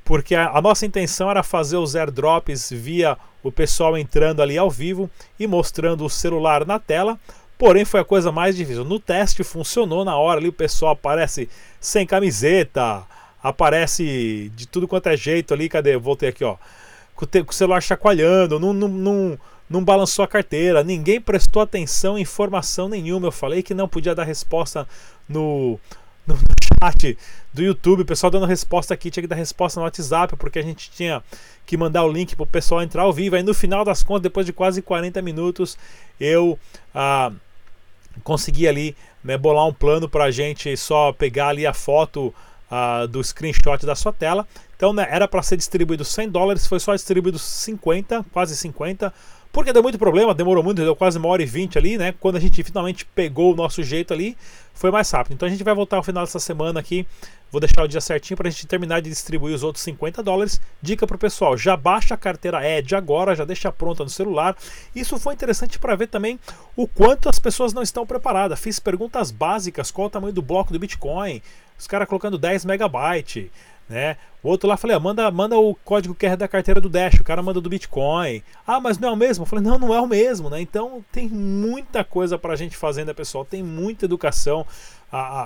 porque 0.04 0.34
a, 0.34 0.50
a, 0.50 0.60
nossa 0.60 0.88
intenção 0.88 1.30
era 1.30 1.44
fazer 1.44 1.78
os 1.78 1.96
airdrops 1.96 2.72
via 2.72 3.16
o 3.44 3.52
pessoal 3.52 3.96
entrando 3.96 4.42
ali 4.42 4.58
ao 4.58 4.70
vivo 4.70 5.08
e 5.40 5.46
mostrando 5.46 6.04
o 6.04 6.10
celular 6.10 6.66
na 6.66 6.80
tela. 6.80 7.20
Porém, 7.56 7.86
foi 7.86 8.00
a 8.00 8.04
coisa 8.04 8.32
mais 8.32 8.56
difícil. 8.56 8.84
No 8.84 9.00
teste 9.00 9.44
funcionou 9.44 10.04
na 10.04 10.18
hora 10.18 10.40
ali, 10.40 10.50
o 10.50 10.54
pessoal 10.54 10.94
aparece 10.94 11.48
sem 11.80 12.04
camiseta, 12.04 13.04
aparece 13.44 14.52
de 14.56 14.68
tudo 14.68 14.88
quanto 14.88 15.06
é 15.06 15.16
jeito 15.16 15.54
ali. 15.54 15.70
Cadê? 15.70 15.96
Voltei 15.98 16.30
aqui, 16.30 16.44
ó. 16.44 16.58
Com 17.16 17.26
o 17.26 17.54
celular 17.54 17.82
chacoalhando, 17.82 18.60
não, 18.60 18.74
não, 18.74 18.88
não, 18.88 19.40
não 19.70 19.84
balançou 19.84 20.24
a 20.24 20.28
carteira, 20.28 20.84
ninguém 20.84 21.22
prestou 21.22 21.62
atenção 21.62 22.18
em 22.18 22.22
informação 22.22 22.90
nenhuma. 22.90 23.28
Eu 23.28 23.32
falei 23.32 23.62
que 23.62 23.74
não 23.74 23.88
podia 23.88 24.16
dar 24.16 24.24
resposta 24.24 24.88
no, 25.28 25.80
no, 26.26 26.38
chat 26.82 27.18
do 27.54 27.62
YouTube, 27.62 28.02
o 28.02 28.06
pessoal 28.06 28.32
dando 28.32 28.46
resposta 28.46 28.94
aqui, 28.94 29.12
tinha 29.12 29.22
que 29.22 29.28
dar 29.28 29.36
resposta 29.36 29.80
no 29.80 29.86
WhatsApp, 29.86 30.36
porque 30.38 30.60
a 30.60 30.64
gente 30.64 30.92
tinha 30.92 31.24
que 31.66 31.78
mandar 31.78 32.04
o 32.04 32.12
link 32.12 32.36
para 32.36 32.44
o 32.44 32.48
pessoal 32.48 32.82
entrar 32.82 33.04
ao 33.04 33.14
vivo. 33.14 33.36
Aí 33.36 33.44
no 33.44 33.54
final 33.54 33.86
das 33.86 34.04
contas, 34.04 34.24
depois 34.24 34.46
de 34.46 34.54
quase 34.54 34.82
40 34.82 35.22
minutos, 35.22 35.78
eu 36.20 36.60
ah, 36.94 37.32
consegui 38.24 38.68
ali 38.68 38.96
né, 39.24 39.38
bolar 39.38 39.66
um 39.66 39.74
plano 39.74 40.10
para 40.10 40.26
a 40.26 40.32
gente 40.32 40.76
só 40.76 41.14
pegar 41.14 41.50
ali 41.50 41.66
a 41.66 41.74
foto 41.74 42.34
ah, 42.70 43.06
do 43.06 43.24
screenshot 43.24 43.86
da 43.86 43.96
sua 43.96 44.12
tela. 44.12 44.48
Então 44.84 44.92
né, 44.92 45.08
era 45.10 45.30
para 45.30 45.42
ser 45.42 45.56
distribuído 45.56 46.04
100 46.04 46.28
dólares, 46.28 46.68
foi 46.68 46.78
só 46.78 46.94
distribuído 46.94 47.40
50, 47.40 48.26
quase 48.34 48.54
50 48.58 49.14
porque 49.50 49.72
deu 49.72 49.82
muito 49.84 50.00
problema, 50.00 50.34
demorou 50.34 50.64
muito, 50.64 50.82
deu 50.82 50.96
quase 50.96 51.18
uma 51.20 51.30
hora 51.30 51.42
e 51.44 51.46
vinte 51.46 51.78
ali, 51.78 51.96
né? 51.96 52.12
Quando 52.20 52.38
a 52.38 52.40
gente 52.40 52.62
finalmente 52.64 53.06
pegou 53.06 53.54
o 53.54 53.56
nosso 53.56 53.84
jeito 53.84 54.12
ali, 54.12 54.36
foi 54.74 54.90
mais 54.90 55.10
rápido. 55.12 55.34
Então 55.36 55.48
a 55.48 55.52
gente 55.52 55.64
vai 55.64 55.76
voltar 55.76 55.98
ao 55.98 56.04
final 56.04 56.26
dessa 56.26 56.40
semana 56.40 56.80
aqui. 56.80 57.06
Vou 57.52 57.62
deixar 57.62 57.84
o 57.84 57.88
dia 57.88 58.02
certinho 58.02 58.36
para 58.36 58.48
a 58.48 58.52
gente 58.52 58.66
terminar 58.66 59.00
de 59.00 59.12
distribuir 59.12 59.54
os 59.54 59.62
outros 59.62 59.84
50 59.84 60.24
dólares. 60.24 60.60
Dica 60.82 61.06
para 61.06 61.16
o 61.16 61.20
pessoal: 61.20 61.56
já 61.56 61.78
baixa 61.78 62.16
a 62.16 62.18
carteira 62.18 62.68
Edge 62.68 62.96
agora, 62.96 63.36
já 63.36 63.46
deixa 63.46 63.72
pronta 63.72 64.04
no 64.04 64.10
celular. 64.10 64.58
Isso 64.96 65.20
foi 65.20 65.36
interessante 65.36 65.78
para 65.78 65.96
ver 65.96 66.08
também 66.08 66.40
o 66.76 66.88
quanto 66.88 67.30
as 67.30 67.38
pessoas 67.38 67.74
não 67.74 67.84
estão 67.84 68.08
preparadas. 68.08 68.60
Fiz 68.60 68.80
perguntas 68.80 69.30
básicas: 69.30 69.92
qual 69.92 70.08
o 70.08 70.10
tamanho 70.10 70.34
do 70.34 70.42
bloco 70.42 70.74
do 70.74 70.80
Bitcoin? 70.80 71.44
Os 71.78 71.86
caras 71.86 72.08
colocando 72.08 72.40
10 72.40 72.66
megabytes 72.66 73.52
né? 73.94 74.18
O 74.42 74.50
outro 74.50 74.68
lá 74.68 74.76
falei, 74.76 74.98
ah, 74.98 75.00
manda, 75.00 75.32
manda 75.32 75.58
o 75.58 75.74
código 75.74 76.16
QR 76.16 76.36
da 76.36 76.48
carteira 76.48 76.82
do 76.82 76.90
Dash, 76.90 77.14
o 77.20 77.24
cara 77.24 77.42
manda 77.42 77.62
do 77.62 77.70
Bitcoin. 77.70 78.44
Ah, 78.68 78.80
mas 78.80 78.98
não 78.98 79.10
é 79.10 79.12
o 79.12 79.16
mesmo? 79.16 79.44
Eu 79.44 79.46
falei, 79.46 79.64
não, 79.64 79.80
não 79.80 79.94
é 79.94 80.02
o 80.02 80.08
mesmo, 80.08 80.50
né? 80.50 80.60
Então 80.60 81.06
tem 81.12 81.30
muita 81.30 82.04
coisa 82.04 82.38
para 82.38 82.54
a 82.54 82.56
gente 82.56 82.76
fazer, 82.76 83.06
né, 83.06 83.14
pessoal? 83.14 83.46
Tem 83.46 83.64
muita 83.64 84.06
educação 84.06 84.66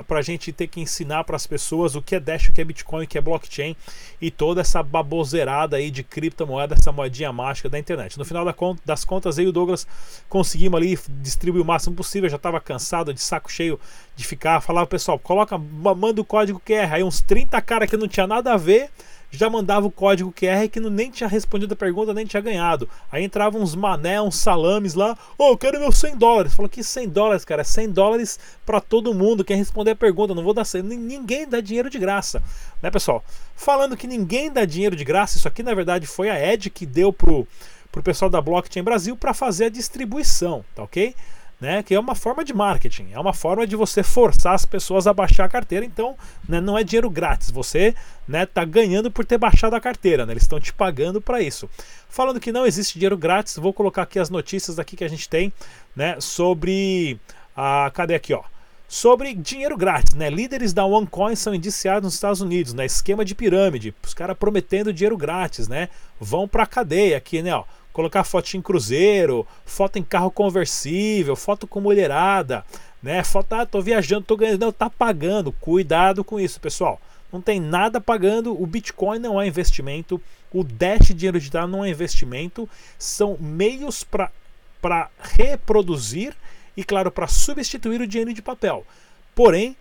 para 0.08 0.20
a 0.20 0.22
gente 0.22 0.54
ter 0.54 0.68
que 0.68 0.80
ensinar 0.80 1.26
para 1.26 1.36
as 1.36 1.46
pessoas 1.46 1.94
o 1.94 2.02
que 2.02 2.16
é 2.16 2.20
Dash, 2.22 2.48
o 2.48 2.54
que 2.54 2.62
é 2.62 2.64
Bitcoin, 2.64 3.04
o 3.04 3.08
que 3.08 3.18
é 3.18 3.22
blockchain 3.22 3.76
e 4.22 4.32
toda 4.32 4.62
essa 4.62 4.82
baboseirada 4.82 5.76
aí 5.76 5.92
de 5.92 6.04
criptomoeda, 6.04 6.74
essa 6.74 6.90
moedinha 6.90 7.34
mágica 7.34 7.68
da 7.68 7.78
internet. 7.78 8.18
No 8.18 8.24
final 8.24 8.46
das 8.86 9.04
contas, 9.04 9.38
aí 9.38 9.46
o 9.46 9.52
Douglas 9.52 9.86
conseguimos 10.30 10.78
ali 10.78 10.98
distribuir 11.22 11.62
o 11.62 11.66
máximo 11.66 11.98
possível. 11.98 12.30
já 12.30 12.38
estava 12.38 12.62
cansado, 12.62 13.14
de 13.14 13.20
saco 13.20 13.52
cheio 13.52 13.78
de 14.18 14.26
ficar. 14.26 14.60
Falava, 14.60 14.88
pessoal, 14.88 15.18
coloca, 15.18 15.58
manda 15.58 16.20
o 16.20 16.26
código 16.26 16.60
QR. 16.60 16.92
Aí 16.92 17.04
uns 17.04 17.22
30 17.22 17.62
caras 17.62 17.90
que 17.90 17.96
não 17.96 18.08
tinha 18.08 18.28
nada 18.28 18.52
a 18.54 18.58
ver 18.58 18.90
já 19.30 19.50
mandava 19.50 19.86
o 19.86 19.92
código 19.92 20.32
QR 20.32 20.70
que 20.70 20.80
não, 20.80 20.90
nem 20.90 21.12
tinha 21.12 21.28
respondido 21.28 21.74
a 21.74 21.78
pergunta, 21.78 22.14
nem 22.14 22.26
tinha 22.26 22.42
ganhado. 22.42 22.90
Aí 23.12 23.24
entravam 23.24 23.62
uns 23.62 23.76
mané, 23.76 24.22
uns 24.22 24.38
salames 24.38 24.94
lá, 24.94 25.18
ô, 25.38 25.52
oh, 25.52 25.58
quero 25.58 25.80
meu 25.80 25.92
100 25.92 26.16
dólares. 26.16 26.54
Falou 26.54 26.70
que 26.70 26.84
100 26.84 27.10
dólares, 27.10 27.46
cara, 27.46 27.62
é 27.62 27.66
100 27.66 27.92
dólares 27.92 28.40
para 28.66 28.80
todo 28.80 29.14
mundo. 29.14 29.44
Quem 29.44 29.58
responder 29.58 29.92
a 29.92 29.96
pergunta, 29.96 30.34
não 30.34 30.44
vou 30.44 30.54
dar 30.54 30.66
100. 30.66 30.82
Ninguém 30.84 31.48
dá 31.48 31.60
dinheiro 31.60 31.90
de 31.90 32.00
graça, 32.00 32.42
né, 32.82 32.90
pessoal? 32.90 33.24
Falando 33.56 33.98
que 33.98 34.08
ninguém 34.08 34.52
dá 34.52 34.66
dinheiro 34.66 34.96
de 34.96 35.04
graça, 35.04 35.38
isso 35.38 35.48
aqui 35.48 35.62
na 35.62 35.74
verdade 35.74 36.08
foi 36.08 36.30
a 36.30 36.54
Ed 36.54 36.70
que 36.70 36.86
deu 36.86 37.12
pro, 37.12 37.46
pro 37.92 38.02
pessoal 38.02 38.30
da 38.30 38.42
Blockchain 38.42 38.84
Brasil 38.84 39.16
para 39.18 39.34
fazer 39.34 39.66
a 39.66 39.70
distribuição, 39.70 40.64
tá 40.74 40.84
ok? 40.84 41.14
Né, 41.60 41.82
que 41.82 41.96
é 41.96 42.00
uma 42.00 42.16
forma 42.16 42.44
de 42.44 42.54
marketing, 42.54 43.10
é 43.12 43.20
uma 43.20 43.34
forma 43.34 43.66
de 43.66 43.76
você 43.76 44.04
forçar 44.04 44.54
as 44.54 44.66
pessoas 44.66 45.08
a 45.08 45.14
baixar 45.14 45.46
a 45.46 45.50
carteira. 45.50 45.86
Então, 45.86 46.16
né, 46.48 46.62
não 46.62 46.78
é 46.78 46.84
dinheiro 46.84 47.10
grátis, 47.10 47.50
você 47.50 47.96
né, 48.28 48.46
tá 48.46 48.64
ganhando 48.64 49.10
por 49.10 49.26
ter 49.26 49.38
baixado 49.38 49.76
a 49.76 49.82
carteira, 49.82 50.26
né, 50.26 50.34
eles 50.34 50.44
estão 50.44 50.60
te 50.60 50.74
pagando 50.74 51.20
para 51.20 51.42
isso. 51.42 51.70
Falando 52.10 52.40
que 52.40 52.52
não 52.52 52.66
existe 52.66 52.94
dinheiro 52.94 53.18
grátis, 53.18 53.58
vou 53.58 53.74
colocar 53.74 54.04
aqui 54.04 54.20
as 54.20 54.30
notícias 54.30 54.78
aqui 54.78 54.96
que 54.96 55.04
a 55.04 55.10
gente 55.10 55.28
tem, 55.28 55.52
né, 55.96 56.18
sobre 56.20 57.20
a 57.56 57.90
cadê 57.94 58.14
aqui, 58.14 58.34
ó? 58.34 58.44
Sobre 58.90 59.34
dinheiro 59.34 59.76
grátis, 59.76 60.14
né? 60.14 60.30
Líderes 60.30 60.72
da 60.72 60.86
OneCoin 60.86 61.36
são 61.36 61.54
indiciados 61.54 62.06
nos 62.06 62.14
Estados 62.14 62.40
Unidos, 62.40 62.74
né? 62.74 62.86
Esquema 62.86 63.26
de 63.26 63.36
pirâmide, 63.36 63.94
os 64.02 64.14
caras 64.14 64.38
prometendo 64.38 64.94
dinheiro 64.94 65.18
grátis, 65.18 65.68
né? 65.68 65.90
Vão 66.22 66.48
pra 66.48 66.66
cadeia 66.66 67.18
aqui, 67.18 67.42
né? 67.42 67.54
Ó 67.54 67.66
colocar 67.98 68.24
foto 68.24 68.54
em 68.54 68.62
cruzeiro, 68.62 69.44
foto 69.66 69.98
em 69.98 70.04
carro 70.04 70.30
conversível, 70.30 71.36
foto 71.36 71.66
com 71.66 71.82
mulherada, 71.82 72.64
né? 73.02 73.24
Foto, 73.24 73.54
ah, 73.54 73.66
tô 73.66 73.82
viajando, 73.82 74.22
tô 74.22 74.38
ganhando, 74.38 74.62
não, 74.62 74.72
tá 74.72 74.88
pagando. 74.88 75.52
Cuidado 75.52 76.24
com 76.24 76.40
isso, 76.40 76.60
pessoal. 76.60 77.02
Não 77.34 77.42
tem 77.42 77.60
nada 77.60 78.00
pagando, 78.00 78.54
o 78.54 78.68
Bitcoin 78.68 79.18
não 79.18 79.42
é 79.42 79.48
investimento, 79.48 80.22
o 80.54 80.64
Dash 80.64 81.08
dinheiro 81.08 81.40
digital 81.40 81.68
não 81.68 81.84
é 81.84 81.90
investimento, 81.90 82.70
são 83.00 83.36
meios 83.40 84.04
para 84.04 85.10
reproduzir 85.20 86.36
e, 86.78 86.84
claro, 86.84 87.10
para 87.10 87.28
substituir 87.28 88.00
o 88.00 88.08
dinheiro 88.08 88.32
de 88.32 88.44
papel. 88.44 88.86
Porém, 89.34 89.76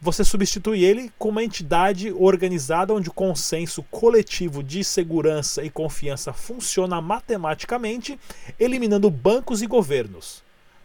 você 0.00 0.24
substitui 0.24 0.82
ele 0.82 1.12
com 1.18 1.28
uma 1.28 1.44
entidade 1.44 2.10
organizada 2.10 2.94
onde 2.94 3.10
o 3.10 3.12
consenso 3.12 3.82
coletivo 3.90 4.62
de 4.62 4.82
segurança 4.82 5.62
e 5.62 5.68
confiança 5.68 6.32
funciona 6.32 7.00
matematicamente, 7.02 8.18
eliminando 8.58 9.10
bancos 9.10 9.60
e 9.60 9.66
governos. 9.66 10.42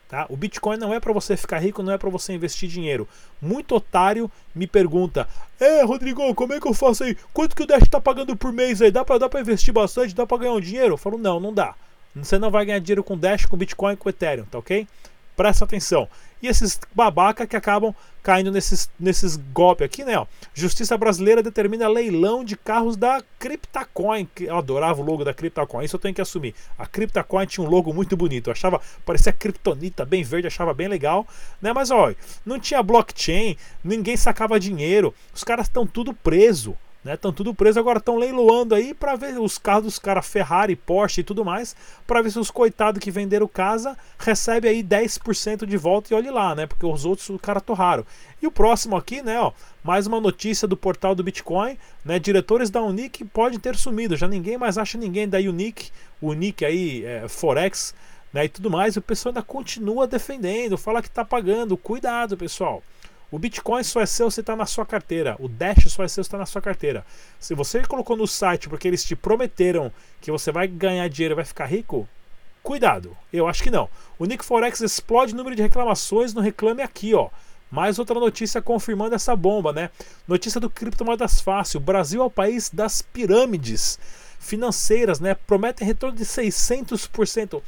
Tá? 0.10 0.26
O 0.30 0.36
Bitcoin 0.36 0.78
não 0.78 0.94
é 0.94 1.00
para 1.00 1.14
você 1.14 1.36
ficar 1.36 1.60
rico, 1.60 1.82
não 1.82 1.94
é 1.94 1.98
para 1.98 2.10
você 2.10 2.34
investir 2.34 2.70
dinheiro. 2.70 3.08
Muito 3.42 3.74
otário 3.74 4.30
me 4.54 4.68
pergunta: 4.68 5.28
É, 5.60 5.84
Rodrigo, 5.84 6.36
como 6.36 6.54
é 6.54 6.60
que 6.60 6.68
eu 6.68 6.74
faço 6.74 7.04
aí? 7.04 7.18
Quanto 7.34 7.56
que 7.56 7.64
o 7.64 7.66
Dash 7.66 7.84
está 7.84 8.00
pagando 8.00 8.36
por 8.36 8.52
mês 8.52 8.82
aí? 8.82 8.92
Dá 8.92 9.04
para 9.04 9.18
dá 9.18 9.40
investir 9.40 9.74
bastante? 9.74 10.14
Dá 10.14 10.28
para 10.28 10.38
ganhar 10.38 10.54
um 10.54 10.62
dinheiro? 10.62 10.94
Eu 10.94 10.98
falo: 10.98 11.18
Não, 11.18 11.40
não 11.40 11.54
dá. 11.54 11.74
Você 12.16 12.38
não 12.38 12.52
vai 12.52 12.66
ganhar 12.66 12.80
dinheiro 12.80 13.04
com 13.04 13.18
Dash, 13.18 13.46
com 13.46 13.58
Bitcoin 13.58 13.96
com 13.96 14.08
Ethereum, 14.08 14.46
tá 14.46 14.60
ok? 14.60 14.88
Presta 15.36 15.66
atenção. 15.66 16.08
E 16.42 16.48
esses 16.48 16.80
babaca 16.94 17.48
que 17.48 17.56
acabam 17.56 17.94
caindo 18.22 18.52
nesses, 18.52 18.90
nesses 19.00 19.36
golpes 19.36 19.86
aqui, 19.86 20.04
né? 20.04 20.18
Ó. 20.18 20.26
Justiça 20.54 20.98
brasileira 20.98 21.44
determina 21.44 21.88
leilão 21.88 22.44
de 22.44 22.56
carros 22.56 22.96
da 22.96 23.22
Cryptacoin. 23.40 24.28
Eu 24.40 24.58
adorava 24.58 25.02
o 25.02 25.06
logo 25.06 25.24
da 25.24 25.34
Cryptacoin, 25.34 25.86
isso 25.86 25.96
eu 25.96 26.00
tenho 26.00 26.16
que 26.16 26.22
assumir. 26.22 26.56
A 26.78 26.86
Cryptacoin 26.86 27.46
tinha 27.46 27.66
um 27.66 27.70
logo 27.70 27.94
muito 27.94 28.16
bonito. 28.16 28.48
Eu 28.48 28.52
achava, 28.52 28.82
parecia 29.06 29.32
kryptonita, 29.32 30.06
bem 30.06 30.24
verde, 30.24 30.48
achava 30.48 30.74
bem 30.74 30.88
legal. 30.88 31.28
Né? 31.62 31.74
Mas 31.74 31.92
olha, 31.92 32.16
não 32.46 32.60
tinha 32.60 32.82
blockchain, 32.82 33.58
ninguém 33.84 34.18
sacava 34.18 34.60
dinheiro. 34.60 35.14
Os 35.34 35.44
caras 35.44 35.68
estão 35.68 35.86
tudo 35.86 36.14
preso. 36.14 36.76
Estão 37.14 37.30
né? 37.30 37.38
tudo 37.38 37.54
preso, 37.54 37.80
agora 37.80 38.00
estão 38.00 38.16
leiloando 38.16 38.74
aí 38.74 38.92
para 38.92 39.16
ver 39.16 39.40
os 39.40 39.60
carros 39.60 39.84
dos 39.84 40.00
caras 40.00 40.26
Ferrari, 40.26 40.76
Porsche 40.76 41.22
e 41.22 41.24
tudo 41.24 41.46
mais, 41.46 41.76
para 42.08 42.22
ver 42.22 42.32
se 42.32 42.40
os 42.40 42.50
coitados 42.50 43.00
que 43.00 43.12
venderam 43.12 43.48
casa 43.48 43.96
recebem 44.18 44.72
aí 44.72 44.84
10% 44.84 45.68
de 45.68 45.78
volta 45.78 46.12
e 46.12 46.18
olhe 46.18 46.32
lá, 46.32 46.56
né? 46.56 46.66
Porque 46.66 46.84
os 46.84 47.06
outros 47.06 47.30
o 47.30 47.38
cara 47.38 47.62
torraram. 47.62 48.04
E 48.42 48.48
o 48.48 48.52
próximo 48.52 48.98
aqui, 48.98 49.22
né, 49.22 49.40
ó, 49.40 49.52
mais 49.84 50.08
uma 50.08 50.20
notícia 50.20 50.68
do 50.68 50.76
portal 50.76 51.14
do 51.14 51.24
Bitcoin, 51.24 51.78
né? 52.04 52.18
Diretores 52.18 52.72
da 52.72 52.82
Unique 52.82 53.24
podem 53.24 53.60
ter 53.60 53.76
sumido, 53.76 54.18
já 54.18 54.28
ninguém 54.28 54.58
mais 54.58 54.76
acha 54.76 54.98
ninguém 54.98 55.30
da 55.30 55.38
Unique, 55.38 55.92
Unique 56.20 56.66
aí, 56.66 57.06
é, 57.06 57.28
Forex, 57.28 57.94
né, 58.34 58.46
e 58.46 58.50
tudo 58.50 58.72
mais, 58.72 58.96
e 58.96 59.00
o 59.00 59.02
pessoal 59.02 59.30
ainda 59.30 59.44
continua 59.44 60.08
defendendo, 60.08 60.76
fala 60.76 61.04
que 61.04 61.08
está 61.08 61.24
pagando. 61.24 61.78
Cuidado, 61.78 62.36
pessoal. 62.36 62.82
O 63.36 63.38
Bitcoin 63.38 63.84
só 63.84 64.00
é 64.00 64.06
seu 64.06 64.32
se 64.32 64.40
está 64.40 64.56
na 64.56 64.66
sua 64.66 64.86
carteira. 64.86 65.36
O 65.40 65.50
Dash 65.50 65.92
só 65.92 66.06
é 66.06 66.08
seu 66.08 66.24
se 66.24 66.28
está 66.30 66.38
na 66.38 66.46
sua 66.46 66.62
carteira. 66.62 67.06
Se 67.38 67.54
você 67.54 67.82
colocou 67.82 68.16
no 68.16 68.26
site 68.26 68.70
porque 68.70 68.88
eles 68.88 69.04
te 69.04 69.14
prometeram 69.14 69.92
que 70.22 70.32
você 70.32 70.54
vai 70.54 70.70
ganhar 70.70 71.06
dinheiro 71.10 71.34
e 71.34 71.36
vai 71.36 71.44
ficar 71.44 71.66
rico, 71.66 72.08
cuidado. 72.64 73.12
Eu 73.34 73.46
acho 73.46 73.62
que 73.62 73.70
não. 73.70 73.90
O 74.18 74.26
Nick 74.26 74.46
Forex 74.46 74.80
explode 74.80 75.34
o 75.34 75.36
número 75.36 75.54
de 75.54 75.62
reclamações 75.62 76.34
no 76.34 76.40
Reclame 76.40 76.82
Aqui, 76.82 77.14
ó. 77.14 77.28
Mais 77.70 78.00
outra 78.00 78.18
notícia 78.18 78.62
confirmando 78.62 79.16
essa 79.16 79.36
bomba, 79.36 79.74
né? 79.74 79.90
Notícia 80.26 80.62
do 80.62 80.70
Criptomoedas 80.70 81.42
Fácil. 81.42 81.82
Brasil 81.82 82.22
é 82.22 82.26
o 82.26 82.32
país 82.32 82.70
das 82.70 83.02
pirâmides 83.02 84.00
financeiras, 84.40 85.20
né? 85.20 85.36
Prometem 85.36 85.86
retorno 85.86 86.16
de 86.16 86.24
600%. 86.24 87.62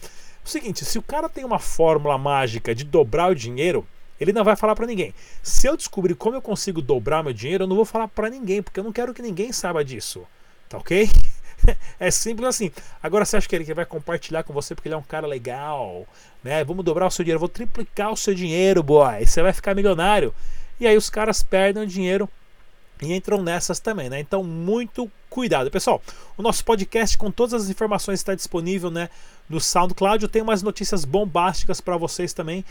O 0.45 0.47
seguinte, 0.47 0.85
se 0.85 0.97
o 0.97 1.01
cara 1.03 1.27
tem 1.27 1.43
uma 1.43 1.59
fórmula 1.59 2.17
mágica 2.17 2.73
de 2.73 2.85
dobrar 2.85 3.29
o 3.29 3.35
dinheiro, 3.35 3.85
ele 4.19 4.33
não 4.33 4.43
vai 4.43 4.55
falar 4.55 4.75
para 4.75 4.87
ninguém. 4.87 5.13
Se 5.43 5.67
eu 5.67 5.77
descobrir 5.77 6.15
como 6.15 6.35
eu 6.35 6.41
consigo 6.41 6.81
dobrar 6.81 7.23
meu 7.23 7.33
dinheiro, 7.33 7.63
eu 7.63 7.67
não 7.67 7.75
vou 7.75 7.85
falar 7.85 8.07
para 8.07 8.29
ninguém, 8.29 8.61
porque 8.61 8.79
eu 8.79 8.83
não 8.83 8.91
quero 8.91 9.13
que 9.13 9.21
ninguém 9.21 9.51
saiba 9.51 9.83
disso. 9.83 10.23
Tá 10.67 10.77
ok? 10.77 11.09
é 11.99 12.11
simples 12.11 12.47
assim. 12.47 12.71
Agora 13.01 13.25
você 13.25 13.37
acha 13.37 13.47
que 13.47 13.55
ele 13.55 13.73
vai 13.73 13.85
compartilhar 13.85 14.43
com 14.43 14.53
você 14.53 14.75
porque 14.75 14.87
ele 14.87 14.95
é 14.95 14.97
um 14.97 15.03
cara 15.03 15.27
legal, 15.27 16.05
né? 16.43 16.63
Vamos 16.63 16.83
dobrar 16.83 17.07
o 17.07 17.11
seu 17.11 17.23
dinheiro, 17.23 17.39
vou 17.39 17.49
triplicar 17.49 18.11
o 18.11 18.17
seu 18.17 18.33
dinheiro, 18.33 18.83
boy. 18.83 19.25
Você 19.25 19.41
vai 19.41 19.53
ficar 19.53 19.75
milionário. 19.75 20.33
E 20.79 20.87
aí 20.87 20.97
os 20.97 21.09
caras 21.09 21.41
perdem 21.41 21.83
o 21.83 21.87
dinheiro 21.87 22.29
e 23.01 23.13
entram 23.13 23.41
nessas 23.41 23.79
também, 23.79 24.09
né? 24.09 24.19
Então 24.19 24.43
muito 24.43 25.11
cuidado. 25.37 25.69
Pessoal, 25.69 26.01
o 26.35 26.41
nosso 26.41 26.65
podcast 26.65 27.15
com 27.15 27.29
todas 27.29 27.53
as 27.53 27.69
informações 27.69 28.19
está 28.19 28.33
disponível 28.33 28.89
né, 28.89 29.07
no 29.47 29.61
SoundCloud. 29.61 30.23
Eu 30.23 30.27
tenho 30.27 30.43
umas 30.43 30.63
notícias 30.63 31.05
bombásticas 31.05 31.79
para 31.79 31.95
vocês 31.95 32.33
também 32.33 32.65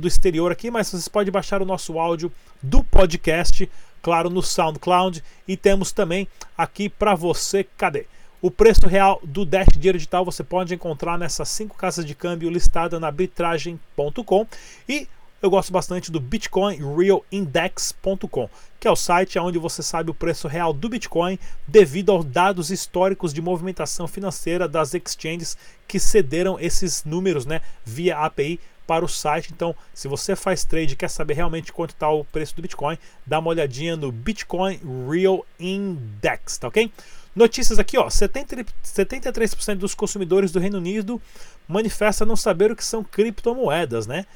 do 0.00 0.06
exterior 0.06 0.52
aqui, 0.52 0.70
mas 0.70 0.86
vocês 0.86 1.08
podem 1.08 1.32
baixar 1.32 1.60
o 1.60 1.64
nosso 1.64 1.98
áudio 1.98 2.30
do 2.62 2.84
podcast, 2.84 3.68
claro, 4.00 4.30
no 4.30 4.40
SoundCloud. 4.40 5.20
E 5.48 5.56
temos 5.56 5.90
também 5.90 6.28
aqui 6.56 6.88
para 6.88 7.16
você, 7.16 7.66
cadê? 7.76 8.06
O 8.40 8.52
preço 8.52 8.86
real 8.86 9.20
do 9.24 9.44
Dash 9.44 9.66
Dinheiro 9.72 9.98
Digital 9.98 10.24
você 10.24 10.44
pode 10.44 10.72
encontrar 10.72 11.18
nessas 11.18 11.48
cinco 11.48 11.76
casas 11.76 12.04
de 12.04 12.14
câmbio 12.14 12.48
listadas 12.48 13.00
na 13.00 13.08
arbitragem.com 13.08 14.46
e 14.88 15.08
eu 15.42 15.50
gosto 15.50 15.70
bastante 15.72 16.12
do 16.12 16.20
BitcoinRealIndex.com, 16.20 18.48
que 18.78 18.86
é 18.86 18.90
o 18.90 18.96
site 18.96 19.40
onde 19.40 19.58
você 19.58 19.82
sabe 19.82 20.10
o 20.10 20.14
preço 20.14 20.46
real 20.46 20.72
do 20.72 20.88
Bitcoin 20.88 21.36
devido 21.66 22.12
aos 22.12 22.24
dados 22.24 22.70
históricos 22.70 23.34
de 23.34 23.42
movimentação 23.42 24.06
financeira 24.06 24.68
das 24.68 24.94
exchanges 24.94 25.58
que 25.88 25.98
cederam 25.98 26.60
esses 26.60 27.02
números 27.04 27.44
né, 27.44 27.60
via 27.84 28.18
API 28.18 28.60
para 28.86 29.04
o 29.04 29.08
site. 29.08 29.50
Então, 29.52 29.74
se 29.92 30.06
você 30.06 30.36
faz 30.36 30.64
trade 30.64 30.92
e 30.92 30.96
quer 30.96 31.08
saber 31.08 31.34
realmente 31.34 31.72
quanto 31.72 31.90
está 31.90 32.08
o 32.08 32.24
preço 32.24 32.54
do 32.54 32.62
Bitcoin, 32.62 32.96
dá 33.26 33.40
uma 33.40 33.50
olhadinha 33.50 33.96
no 33.96 34.12
Bitcoin 34.12 34.78
Real 35.10 35.44
Index, 35.58 36.58
tá 36.58 36.68
ok? 36.68 36.88
Notícias 37.34 37.78
aqui, 37.78 37.96
ó, 37.98 38.08
70, 38.08 38.64
73% 38.84 39.76
dos 39.76 39.94
consumidores 39.94 40.52
do 40.52 40.60
Reino 40.60 40.78
Unido 40.78 41.20
manifesta 41.66 42.26
não 42.26 42.36
saber 42.36 42.70
o 42.70 42.76
que 42.76 42.84
são 42.84 43.02
criptomoedas, 43.02 44.06
né? 44.06 44.26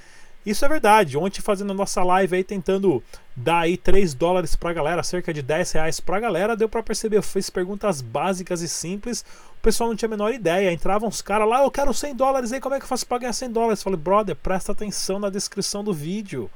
Isso 0.47 0.65
é 0.65 0.69
verdade. 0.69 1.19
Ontem 1.19 1.41
fazendo 1.41 1.73
a 1.73 1.75
nossa 1.75 2.05
live 2.05 2.37
aí 2.37 2.45
tentando 2.45 3.03
dar 3.35 3.63
aí 3.63 3.77
3 3.77 4.15
dólares 4.15 4.55
pra 4.55 4.73
galera, 4.73 5.03
cerca 5.03 5.35
de 5.35 5.43
10 5.43 5.73
reais 5.73 5.99
pra 5.99 6.21
galera, 6.21 6.57
deu 6.57 6.69
para 6.69 6.85
perceber, 6.85 7.17
eu 7.17 7.23
fiz 7.23 7.51
perguntas 7.51 8.01
básicas 8.01 8.63
e 8.63 8.69
simples, 8.69 9.25
o 9.59 9.61
pessoal 9.61 9.91
não 9.91 9.97
tinha 9.97 10.09
a 10.09 10.11
menor 10.11 10.33
ideia. 10.33 10.73
Entravam 10.73 11.09
uns 11.09 11.21
caras 11.21 11.49
lá, 11.49 11.65
eu 11.65 11.71
quero 11.71 11.93
100 11.93 12.15
dólares 12.15 12.53
aí, 12.53 12.61
como 12.61 12.77
é 12.77 12.79
que 12.79 12.85
eu 12.85 12.89
faço 12.89 13.05
pra 13.05 13.19
ganhar 13.19 13.33
100 13.33 13.51
dólares? 13.51 13.83
Falei, 13.83 13.99
brother, 13.99 14.37
presta 14.37 14.71
atenção 14.71 15.19
na 15.19 15.29
descrição 15.29 15.83
do 15.83 15.93
vídeo. 15.93 16.49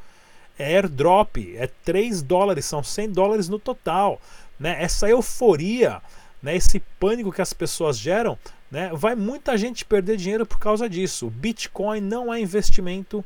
É 0.57 0.77
airdrop, 0.77 1.39
é 1.57 1.69
3 1.85 2.23
dólares, 2.23 2.67
são 2.67 2.85
100 2.85 3.11
dólares 3.11 3.49
no 3.49 3.59
total. 3.59 4.21
Né? 4.59 4.81
Essa 4.81 5.09
euforia, 5.09 6.01
né? 6.41 6.55
esse 6.55 6.79
pânico 7.01 7.33
que 7.33 7.43
as 7.43 7.53
pessoas 7.53 7.99
geram, 7.99 8.39
né? 8.71 8.91
vai 8.93 9.17
muita 9.17 9.59
gente 9.59 9.85
perder 9.85 10.17
dinheiro 10.17 10.47
por 10.47 10.61
causa 10.61 10.89
disso. 10.89 11.29
Bitcoin 11.29 12.01
não 12.01 12.33
é 12.33 12.39
investimento 12.39 13.25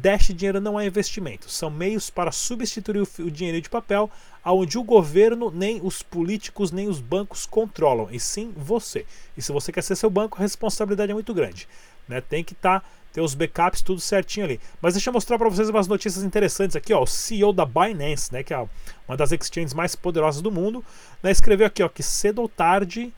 Dash 0.00 0.28
dinheiro 0.34 0.60
não 0.60 0.78
é 0.78 0.86
investimento, 0.86 1.50
são 1.50 1.70
meios 1.70 2.10
para 2.10 2.32
substituir 2.32 3.06
o 3.18 3.30
dinheiro 3.30 3.60
de 3.60 3.70
papel, 3.70 4.10
onde 4.44 4.76
o 4.76 4.82
governo, 4.82 5.50
nem 5.50 5.80
os 5.82 6.02
políticos, 6.02 6.70
nem 6.70 6.88
os 6.88 7.00
bancos 7.00 7.46
controlam, 7.46 8.08
e 8.10 8.18
sim 8.18 8.52
você. 8.56 9.06
E 9.36 9.42
se 9.42 9.52
você 9.52 9.72
quer 9.72 9.82
ser 9.82 9.96
seu 9.96 10.10
banco, 10.10 10.36
a 10.36 10.40
responsabilidade 10.40 11.10
é 11.10 11.14
muito 11.14 11.32
grande. 11.32 11.68
Né? 12.08 12.20
Tem 12.20 12.42
que 12.42 12.52
estar, 12.52 12.80
tá, 12.80 12.86
ter 13.12 13.20
os 13.20 13.34
backups 13.34 13.80
tudo 13.80 14.00
certinho 14.00 14.44
ali. 14.44 14.60
Mas 14.82 14.94
deixa 14.94 15.08
eu 15.08 15.14
mostrar 15.14 15.38
para 15.38 15.48
vocês 15.48 15.70
umas 15.70 15.86
notícias 15.86 16.24
interessantes 16.24 16.76
aqui. 16.76 16.92
Ó, 16.92 17.02
o 17.02 17.06
CEO 17.06 17.52
da 17.52 17.64
Binance, 17.64 18.32
né, 18.32 18.42
que 18.42 18.52
é 18.52 18.68
uma 19.08 19.16
das 19.16 19.32
exchanges 19.32 19.72
mais 19.72 19.94
poderosas 19.94 20.42
do 20.42 20.50
mundo, 20.50 20.84
né, 21.22 21.30
escreveu 21.30 21.66
aqui 21.66 21.82
ó, 21.82 21.88
que 21.88 22.02
cedo 22.02 22.42
ou 22.42 22.48
tarde 22.48 23.12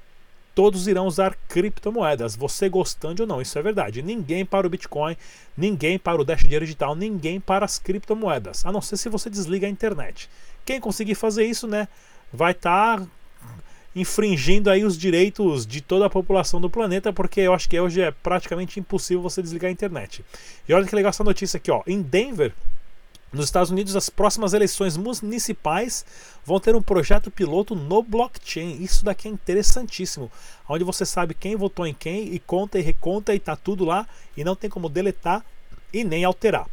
todos 0.57 0.89
irão 0.89 1.07
usar 1.07 1.37
criptomoedas, 1.49 2.35
você 2.35 2.67
gostando 2.67 3.23
ou 3.23 3.29
não, 3.29 3.43
isso 3.43 3.59
é 3.59 3.63
verdade. 3.63 4.01
Ninguém 4.03 4.43
para 4.43 4.67
o 4.67 4.71
Bitcoin, 4.71 5.15
ninguém 5.55 5.99
para 5.99 6.19
o 6.19 6.25
Dash 6.25 6.41
Dinheiro 6.41 6.65
Digital, 6.65 6.97
ninguém 6.97 7.39
para 7.39 7.67
as 7.67 7.79
criptomoedas, 7.79 8.65
a 8.65 8.73
não 8.73 8.81
ser 8.81 8.97
se 8.97 9.11
você 9.11 9.29
desliga 9.29 9.67
a 9.67 9.71
internet. 9.71 10.31
Quem 10.65 10.81
conseguir 10.81 11.15
fazer 11.15 11.45
isso, 11.45 11.69
né, 11.69 11.87
vai 12.33 12.53
estar 12.53 13.01
tá 13.01 13.07
infringindo 13.95 14.71
aí 14.71 14.83
os 14.83 14.97
direitos 14.97 15.67
de 15.67 15.83
toda 15.83 16.07
a 16.07 16.11
população 16.11 16.59
do 16.59 16.71
planeta, 16.71 17.13
porque 17.13 17.43
eu 17.43 17.53
acho 17.53 17.69
que 17.69 17.79
hoje 17.79 18.01
é 18.01 18.11
praticamente 18.11 18.81
impossível 18.81 19.23
você 19.23 19.43
desligar 19.43 19.69
a 19.69 19.73
internet. 19.73 20.25
E 20.67 20.73
olha 20.73 20.87
que 20.87 20.97
legal 20.97 21.11
essa 21.11 21.23
notícia 21.23 21.59
aqui, 21.59 21.71
ó. 21.71 21.83
Em 21.87 22.01
Denver, 22.01 22.55
nos 23.33 23.47
Estados 23.47 23.71
Unidos, 23.71 23.97
as 23.97 24.09
próximas 24.09 24.55
eleições 24.55 24.97
municipais 24.97 26.05
vão 26.45 26.61
ter 26.61 26.77
um 26.77 26.83
projeto 26.83 27.31
piloto 27.31 27.75
no 27.75 28.03
blockchain. 28.03 28.83
Isso 28.83 29.05
daqui 29.05 29.29
é 29.29 29.31
interessantíssimo, 29.31 30.31
onde 30.69 30.85
você 30.85 31.05
sabe 31.05 31.35
quem 31.35 31.57
votou 31.57 31.87
em 31.87 31.95
quem 31.95 32.33
e 32.33 32.39
conta 32.39 32.79
e 32.79 32.83
reconta 32.83 33.35
e 33.35 33.41
tá 33.41 33.57
tudo 33.57 33.85
lá 33.85 34.07
e 34.37 34.45
não 34.45 34.55
tem 34.55 34.71
como 34.71 34.89
deletar 34.89 35.45
e 35.93 36.05
nem 36.05 36.25
alterar. 36.25 36.69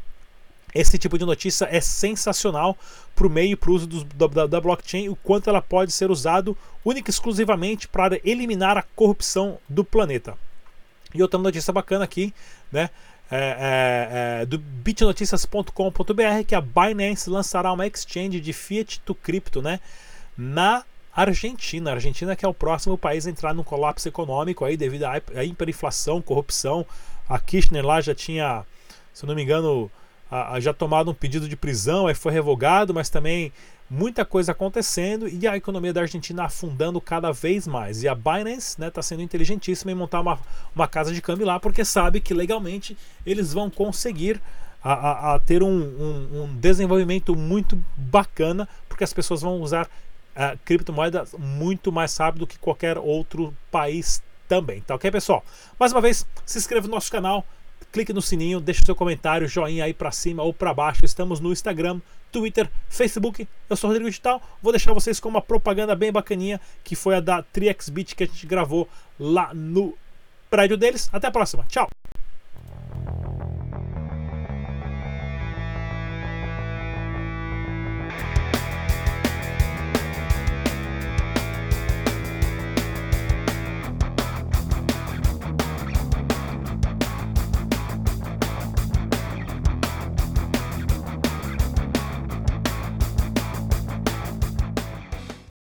Esse 0.73 0.97
tipo 0.97 1.17
de 1.17 1.25
notícia 1.25 1.67
é 1.69 1.79
sensacional 1.79 2.75
para 3.15 3.27
o 3.27 3.29
meio 3.29 3.51
e 3.51 3.55
para 3.55 3.69
o 3.69 3.73
uso 3.75 3.85
do, 3.85 4.27
da, 4.27 4.47
da, 4.47 4.61
blockchain, 4.61 5.07
o 5.07 5.15
quanto 5.15 5.49
ela 5.49 5.61
pode 5.61 5.91
ser 5.91 6.09
usado 6.09 6.57
única 6.83 7.09
e 7.09 7.11
exclusivamente 7.11 7.87
para 7.87 8.19
eliminar 8.23 8.77
a 8.77 8.81
corrupção 8.95 9.59
do 9.69 9.83
planeta. 9.83 10.35
E 11.13 11.21
outra 11.21 11.39
notícia 11.39 11.71
bacana 11.71 12.03
aqui, 12.03 12.33
né? 12.71 12.89
É, 13.35 13.57
é, 13.59 14.41
é, 14.41 14.45
do 14.45 14.59
bitnoticias.com.br 14.59 16.43
que 16.47 16.53
a 16.53 16.61
Binance 16.61 17.27
lançará 17.27 17.73
uma 17.73 17.87
exchange 17.87 18.39
de 18.39 18.53
fiat 18.53 18.99
to 18.99 19.15
cripto, 19.15 19.59
né? 19.59 19.79
Na 20.37 20.83
Argentina. 21.15 21.89
A 21.89 21.93
Argentina 21.95 22.35
que 22.35 22.45
é 22.45 22.47
o 22.47 22.53
próximo 22.53 22.95
país 22.95 23.25
a 23.25 23.31
entrar 23.31 23.55
num 23.55 23.63
colapso 23.63 24.07
econômico 24.07 24.63
aí 24.63 24.77
devido 24.77 25.05
à 25.05 25.43
hiperinflação, 25.43 26.21
corrupção. 26.21 26.85
A 27.27 27.39
Kirchner 27.39 27.83
lá 27.83 28.01
já 28.01 28.13
tinha, 28.13 28.63
se 29.11 29.25
não 29.25 29.33
me 29.33 29.41
engano, 29.41 29.89
já 30.59 30.71
tomado 30.71 31.09
um 31.09 31.13
pedido 31.15 31.49
de 31.49 31.55
prisão, 31.55 32.05
aí 32.05 32.13
foi 32.13 32.31
revogado, 32.31 32.93
mas 32.93 33.09
também 33.09 33.51
muita 33.93 34.25
coisa 34.25 34.53
acontecendo 34.53 35.27
e 35.27 35.47
a 35.47 35.55
economia 35.55 35.93
da 35.93 36.01
Argentina 36.01 36.45
afundando 36.45 36.99
cada 36.99 37.31
vez 37.31 37.67
mais. 37.67 38.01
E 38.01 38.07
a 38.07 38.15
Binance 38.15 38.69
está 38.69 38.85
né, 38.85 38.89
tá 38.89 39.01
sendo 39.03 39.21
inteligentíssima 39.21 39.91
em 39.91 39.95
montar 39.95 40.21
uma, 40.21 40.39
uma 40.75 40.87
casa 40.87 41.13
de 41.13 41.21
câmbio 41.21 41.45
lá, 41.45 41.59
porque 41.59 41.85
sabe 41.85 42.19
que 42.19 42.33
legalmente 42.33 42.97
eles 43.23 43.53
vão 43.53 43.69
conseguir 43.69 44.41
a, 44.83 44.93
a, 44.93 45.35
a 45.35 45.39
ter 45.39 45.61
um, 45.61 45.69
um, 45.69 46.43
um, 46.43 46.55
desenvolvimento 46.55 47.35
muito 47.35 47.81
bacana, 47.95 48.67
porque 48.89 49.03
as 49.03 49.13
pessoas 49.13 49.41
vão 49.41 49.61
usar 49.61 49.85
uh, 49.85 50.57
criptomoedas 50.65 51.33
muito 51.37 51.91
mais 51.91 52.17
rápido 52.17 52.47
que 52.47 52.57
qualquer 52.57 52.97
outro 52.97 53.55
país 53.69 54.23
também. 54.47 54.81
Tá 54.81 54.95
ok, 54.95 55.11
pessoal? 55.11 55.45
Mais 55.79 55.91
uma 55.91 56.01
vez, 56.01 56.25
se 56.43 56.57
inscreva 56.57 56.87
no 56.87 56.95
nosso 56.95 57.11
canal 57.11 57.45
clique 57.93 58.11
no 58.11 58.23
sininho, 58.23 58.59
deixe 58.59 58.83
seu 58.83 58.95
comentário, 58.95 59.47
joinha 59.47 59.85
aí 59.85 59.93
para 59.93 60.11
cima 60.11 60.41
ou 60.41 60.51
para 60.51 60.73
baixo. 60.73 61.05
Estamos 61.05 61.39
no 61.39 61.53
Instagram, 61.53 62.01
Twitter, 62.31 62.67
Facebook. 62.89 63.47
Eu 63.69 63.75
sou 63.77 63.89
Rodrigo 63.89 64.09
Digital. 64.09 64.41
Vou 64.61 64.73
deixar 64.73 64.91
vocês 64.93 65.19
com 65.19 65.29
uma 65.29 65.41
propaganda 65.41 65.95
bem 65.95 66.11
bacaninha 66.11 66.59
que 66.83 66.95
foi 66.95 67.15
a 67.15 67.19
da 67.19 67.43
3xBit 67.43 68.15
que 68.15 68.23
a 68.23 68.27
gente 68.27 68.47
gravou 68.47 68.89
lá 69.19 69.53
no 69.53 69.93
prédio 70.49 70.75
deles. 70.75 71.07
Até 71.13 71.27
a 71.27 71.31
próxima. 71.31 71.63
Tchau. 71.69 71.87